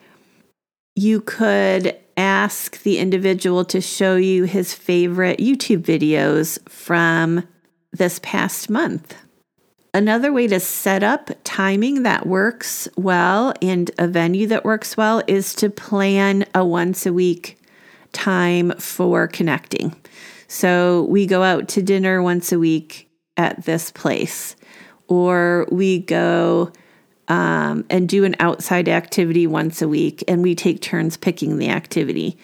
You 0.98 1.20
could 1.20 1.94
ask 2.16 2.82
the 2.82 2.96
individual 2.96 3.66
to 3.66 3.82
show 3.82 4.16
you 4.16 4.44
his 4.44 4.72
favorite 4.72 5.38
YouTube 5.38 5.82
videos 5.82 6.59
from 6.70 7.46
this 7.92 8.18
past 8.22 8.70
month. 8.70 9.14
Another 9.92 10.32
way 10.32 10.46
to 10.46 10.59
set 10.59 11.02
up 11.02 11.30
timing 11.44 12.02
that 12.04 12.26
works 12.26 12.88
well 12.96 13.52
and 13.61 13.90
a 13.98 14.09
venue 14.09 14.46
that 14.46 14.64
works 14.64 14.96
well 14.96 15.22
is 15.26 15.54
to 15.56 15.68
plan 15.68 16.46
a 16.54 16.64
once 16.64 17.04
a 17.04 17.12
week 17.12 17.59
time 18.14 18.72
for 18.78 19.26
connecting. 19.26 19.94
So 20.48 21.02
we 21.11 21.26
go 21.26 21.42
out 21.42 21.68
to 21.68 21.82
dinner 21.82 22.22
once 22.22 22.52
a 22.52 22.59
week 22.59 23.11
at 23.37 23.66
this 23.66 23.90
place, 23.90 24.56
or 25.09 25.66
we 25.70 25.98
go 25.98 26.72
um, 27.28 27.84
and 27.90 28.08
do 28.08 28.24
an 28.24 28.36
outside 28.40 28.88
activity 28.88 29.46
once 29.46 29.82
a 29.82 29.88
week, 29.88 30.22
and 30.28 30.42
we 30.42 30.54
take 30.54 30.80
turns 30.80 31.16
picking 31.16 31.58
the 31.58 31.68
activity. 31.68 32.38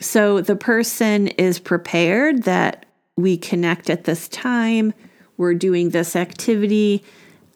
So 0.00 0.40
the 0.40 0.56
person 0.56 1.28
is 1.28 1.58
prepared 1.58 2.44
that 2.44 2.86
we 3.16 3.36
connect 3.36 3.90
at 3.90 4.04
this 4.04 4.28
time, 4.28 4.92
we're 5.36 5.54
doing 5.54 5.90
this 5.90 6.16
activity. 6.16 7.04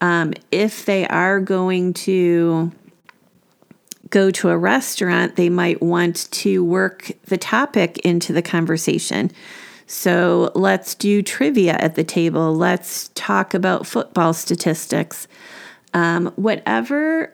Um, 0.01 0.35
if 0.51 0.85
they 0.85 1.07
are 1.09 1.41
going 1.41 1.95
to 1.95 2.73
go 4.11 4.31
to 4.31 4.49
a 4.49 4.57
restaurant, 4.57 5.37
they 5.37 5.49
might 5.49 5.83
want 5.83 6.31
to 6.31 6.65
work 6.65 7.11
the 7.27 7.37
topic 7.37 7.99
into 7.99 8.33
the 8.33 8.43
conversation. 8.43 9.31
So 9.87 10.53
let's 10.55 10.95
do 10.95 11.23
trivia 11.23 11.73
at 11.73 11.95
the 11.95 12.05
table. 12.05 12.55
Let's 12.55 13.09
talk 13.15 13.55
about 13.55 13.87
football 13.87 14.35
statistics. 14.35 15.27
Um, 15.95 16.27
whatever 16.37 17.33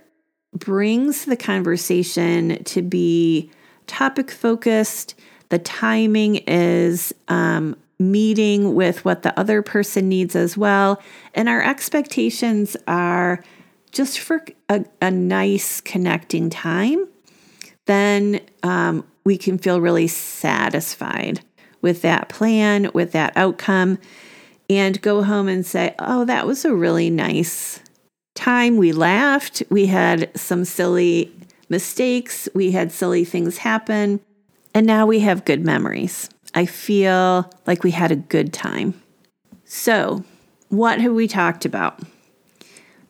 brings 0.52 1.24
the 1.24 1.36
conversation 1.36 2.62
to 2.64 2.82
be 2.82 3.50
topic 3.86 4.30
focused, 4.30 5.14
the 5.48 5.58
timing 5.58 6.36
is 6.46 7.12
um, 7.28 7.76
meeting 7.98 8.74
with 8.74 9.04
what 9.04 9.22
the 9.22 9.38
other 9.38 9.62
person 9.62 10.08
needs 10.08 10.36
as 10.36 10.56
well. 10.56 11.02
And 11.34 11.48
our 11.48 11.62
expectations 11.62 12.76
are 12.86 13.42
just 13.92 14.18
for 14.18 14.44
a, 14.68 14.84
a 15.00 15.10
nice 15.10 15.80
connecting 15.80 16.50
time, 16.50 17.06
then 17.86 18.40
um, 18.62 19.06
we 19.24 19.38
can 19.38 19.58
feel 19.58 19.80
really 19.80 20.08
satisfied 20.08 21.40
with 21.80 22.02
that 22.02 22.28
plan, 22.28 22.90
with 22.94 23.12
that 23.12 23.32
outcome, 23.36 23.98
and 24.68 25.00
go 25.02 25.22
home 25.22 25.48
and 25.48 25.64
say, 25.64 25.94
oh, 25.98 26.24
that 26.24 26.46
was 26.46 26.64
a 26.64 26.74
really 26.74 27.10
nice 27.10 27.80
time. 28.34 28.76
We 28.76 28.92
laughed. 28.92 29.62
We 29.70 29.86
had 29.86 30.30
some 30.38 30.64
silly 30.64 31.32
mistakes. 31.68 32.48
We 32.54 32.72
had 32.72 32.92
silly 32.92 33.24
things 33.24 33.58
happen. 33.58 34.20
And 34.74 34.86
now 34.86 35.06
we 35.06 35.20
have 35.20 35.44
good 35.44 35.64
memories. 35.64 36.28
I 36.54 36.66
feel 36.66 37.50
like 37.66 37.82
we 37.82 37.92
had 37.92 38.12
a 38.12 38.16
good 38.16 38.52
time. 38.52 39.00
So, 39.64 40.24
what 40.68 41.00
have 41.00 41.12
we 41.12 41.28
talked 41.28 41.64
about? 41.64 42.00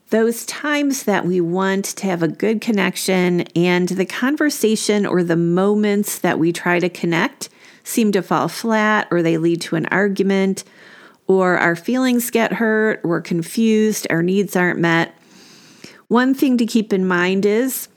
those 0.09 0.45
times 0.45 1.03
that 1.03 1.25
we 1.25 1.41
want 1.41 1.83
to 1.83 2.07
have 2.07 2.21
a 2.21 2.27
good 2.27 2.61
connection 2.61 3.41
and 3.55 3.89
the 3.89 4.05
conversation 4.05 5.05
or 5.05 5.23
the 5.23 5.35
moments 5.35 6.19
that 6.19 6.39
we 6.39 6.53
try 6.53 6.79
to 6.79 6.89
connect 6.89 7.49
seem 7.83 8.11
to 8.11 8.21
fall 8.21 8.47
flat 8.47 9.07
or 9.11 9.21
they 9.21 9.37
lead 9.37 9.61
to 9.61 9.75
an 9.75 9.85
argument 9.87 10.63
or 11.27 11.57
our 11.57 11.75
feelings 11.75 12.29
get 12.29 12.53
hurt, 12.53 13.03
we're 13.03 13.21
confused, 13.21 14.07
our 14.09 14.21
needs 14.21 14.55
aren't 14.55 14.79
met. 14.79 15.15
One 16.07 16.33
thing 16.33 16.57
to 16.57 16.65
keep 16.65 16.93
in 16.93 17.07
mind 17.07 17.45
is 17.45 17.87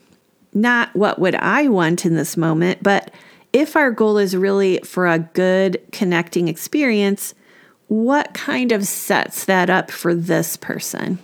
not 0.55 0.95
what 0.95 1.19
would 1.19 1.35
I 1.35 1.69
want 1.69 2.07
in 2.07 2.15
this 2.15 2.37
moment, 2.37 2.83
but 2.83 3.13
if 3.53 3.77
our 3.77 3.91
goal 3.91 4.19
is 4.19 4.37
really 4.37 4.79
for 4.85 5.07
a 5.07 5.19
good 5.19 5.81
connecting 5.93 6.49
experience, 6.49 7.35
what 7.89 8.35
kind 8.35 8.73
of 8.73 8.87
sets 8.87 9.45
that 9.47 9.71
up 9.71 9.91
for 9.91 10.15
this 10.15 10.57
person? 10.57 11.19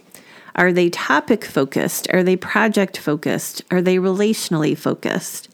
Are 0.57 0.73
they 0.73 0.89
topic 0.89 1.45
focused? 1.45 2.07
Are 2.13 2.23
they 2.23 2.37
project 2.37 2.97
focused? 2.97 3.63
Are 3.71 3.83
they 3.83 3.97
relationally 3.97 4.77
focused? 4.77 5.49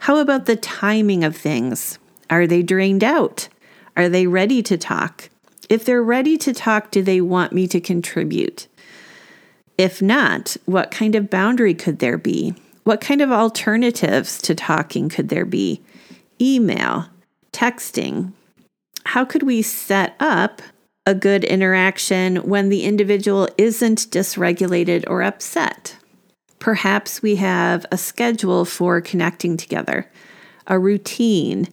How 0.00 0.18
about 0.18 0.46
the 0.46 0.56
timing 0.56 1.24
of 1.24 1.36
things? 1.36 1.98
Are 2.30 2.46
they 2.46 2.62
drained 2.62 3.02
out? 3.02 3.48
Are 3.96 4.08
they 4.08 4.26
ready 4.26 4.62
to 4.62 4.76
talk? 4.76 5.30
If 5.68 5.84
they're 5.84 6.02
ready 6.02 6.36
to 6.38 6.52
talk, 6.52 6.90
do 6.90 7.02
they 7.02 7.20
want 7.20 7.52
me 7.52 7.66
to 7.68 7.80
contribute? 7.80 8.68
If 9.76 10.02
not, 10.02 10.56
what 10.66 10.90
kind 10.90 11.14
of 11.14 11.30
boundary 11.30 11.74
could 11.74 11.98
there 11.98 12.18
be? 12.18 12.54
What 12.84 13.00
kind 13.00 13.20
of 13.20 13.30
alternatives 13.30 14.40
to 14.42 14.54
talking 14.54 15.08
could 15.08 15.28
there 15.28 15.44
be? 15.44 15.82
Email, 16.40 17.06
texting. 17.52 18.32
How 19.04 19.24
could 19.24 19.42
we 19.42 19.62
set 19.62 20.16
up 20.18 20.62
a 21.08 21.14
good 21.14 21.42
interaction 21.42 22.36
when 22.36 22.68
the 22.68 22.84
individual 22.84 23.48
isn't 23.56 24.10
dysregulated 24.10 25.04
or 25.06 25.22
upset. 25.22 25.96
Perhaps 26.58 27.22
we 27.22 27.36
have 27.36 27.86
a 27.90 27.96
schedule 27.96 28.66
for 28.66 29.00
connecting 29.00 29.56
together, 29.56 30.10
a 30.66 30.78
routine, 30.78 31.66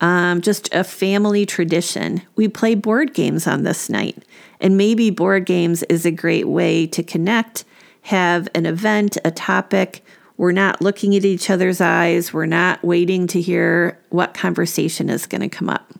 um, 0.00 0.40
just 0.40 0.72
a 0.74 0.84
family 0.84 1.46
tradition. 1.46 2.22
We 2.36 2.48
play 2.48 2.74
board 2.74 3.14
games 3.14 3.46
on 3.46 3.62
this 3.62 3.88
night, 3.88 4.24
and 4.60 4.76
maybe 4.76 5.10
board 5.10 5.46
games 5.46 5.82
is 5.84 6.04
a 6.04 6.10
great 6.10 6.48
way 6.48 6.86
to 6.88 7.02
connect, 7.02 7.64
have 8.02 8.48
an 8.54 8.66
event, 8.66 9.16
a 9.24 9.30
topic. 9.30 10.04
We're 10.36 10.52
not 10.52 10.82
looking 10.82 11.16
at 11.16 11.24
each 11.24 11.48
other's 11.48 11.80
eyes, 11.80 12.32
we're 12.32 12.46
not 12.46 12.82
waiting 12.84 13.26
to 13.28 13.40
hear 13.40 13.98
what 14.10 14.34
conversation 14.34 15.08
is 15.08 15.26
going 15.26 15.40
to 15.40 15.48
come 15.48 15.70
up. 15.70 15.92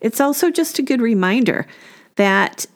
It's 0.00 0.20
also 0.20 0.50
just 0.50 0.78
a 0.78 0.82
good 0.82 1.00
reminder 1.00 1.66
that 2.16 2.66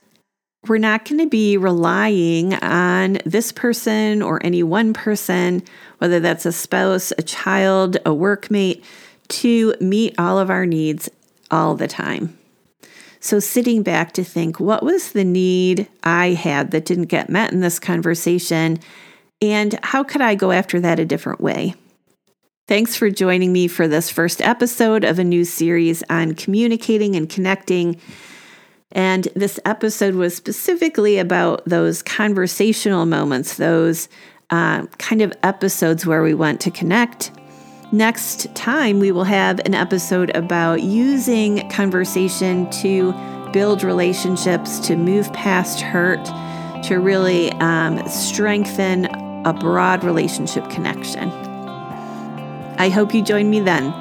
we're 0.69 0.79
not 0.79 1.05
going 1.05 1.19
to 1.21 1.27
be 1.27 1.57
relying 1.57 2.55
on 2.55 3.19
this 3.27 3.53
person 3.53 4.23
or 4.23 4.41
any 4.45 4.63
one 4.63 4.93
person, 4.93 5.63
whether 5.99 6.21
that's 6.21 6.47
a 6.47 6.53
spouse, 6.53 7.13
a 7.19 7.23
child, 7.23 7.97
a 7.97 8.11
workmate, 8.11 8.83
to 9.29 9.75
meet 9.81 10.15
all 10.19 10.39
of 10.39 10.51
our 10.51 10.67
needs 10.67 11.09
all 11.51 11.75
the 11.75 11.89
time. 11.89 12.39
So, 13.21 13.41
sitting 13.41 13.83
back 13.83 14.13
to 14.13 14.25
think, 14.25 14.61
what 14.61 14.83
was 14.83 15.13
the 15.13 15.25
need 15.25 15.89
I 16.03 16.29
had 16.29 16.73
that 16.73 16.85
didn't 16.85 17.07
get 17.07 17.31
met 17.31 17.53
in 17.53 17.61
this 17.61 17.79
conversation? 17.79 18.79
And 19.41 19.79
how 19.83 20.05
could 20.05 20.21
I 20.21 20.35
go 20.35 20.51
after 20.51 20.79
that 20.81 20.99
a 20.99 21.07
different 21.07 21.41
way? 21.41 21.75
Thanks 22.67 22.97
for 22.97 23.11
joining 23.11 23.53
me 23.53 23.69
for 23.69 23.89
this 23.89 24.11
first 24.11 24.41
episode 24.41 25.05
of 25.05 25.19
a 25.19 25.25
new 25.25 25.45
series 25.45 26.03
on 26.09 26.35
communicating 26.35 27.15
and 27.15 27.29
connecting. 27.29 28.01
And 28.93 29.25
this 29.35 29.61
episode 29.65 30.15
was 30.15 30.35
specifically 30.35 31.19
about 31.19 31.63
those 31.67 32.03
conversational 32.03 33.07
moments, 33.07 33.57
those 33.57 34.09
uh, 34.51 34.87
kind 34.99 35.21
of 35.21 35.33
episodes 35.43 36.07
where 36.07 36.23
we 36.23 36.33
want 36.33 36.61
to 36.63 36.71
connect. 36.71 37.33
Next 37.95 38.53
time, 38.57 38.99
we 38.99 39.13
will 39.13 39.23
have 39.23 39.61
an 39.65 39.73
episode 39.73 40.35
about 40.35 40.83
using 40.83 41.69
conversation 41.71 42.69
to 42.83 43.13
build 43.53 43.85
relationships, 43.85 44.81
to 44.89 44.97
move 44.97 45.33
past 45.33 45.81
hurt, 45.81 46.25
to 46.89 46.97
really 46.97 47.53
um, 47.53 48.05
strengthen 48.09 49.05
a 49.47 49.53
broad 49.53 50.03
relationship 50.03 50.69
connection. 50.71 51.31
I 52.79 52.89
hope 52.89 53.15
you 53.15 53.23
join 53.23 53.49
me 53.49 53.61
then. 53.61 53.93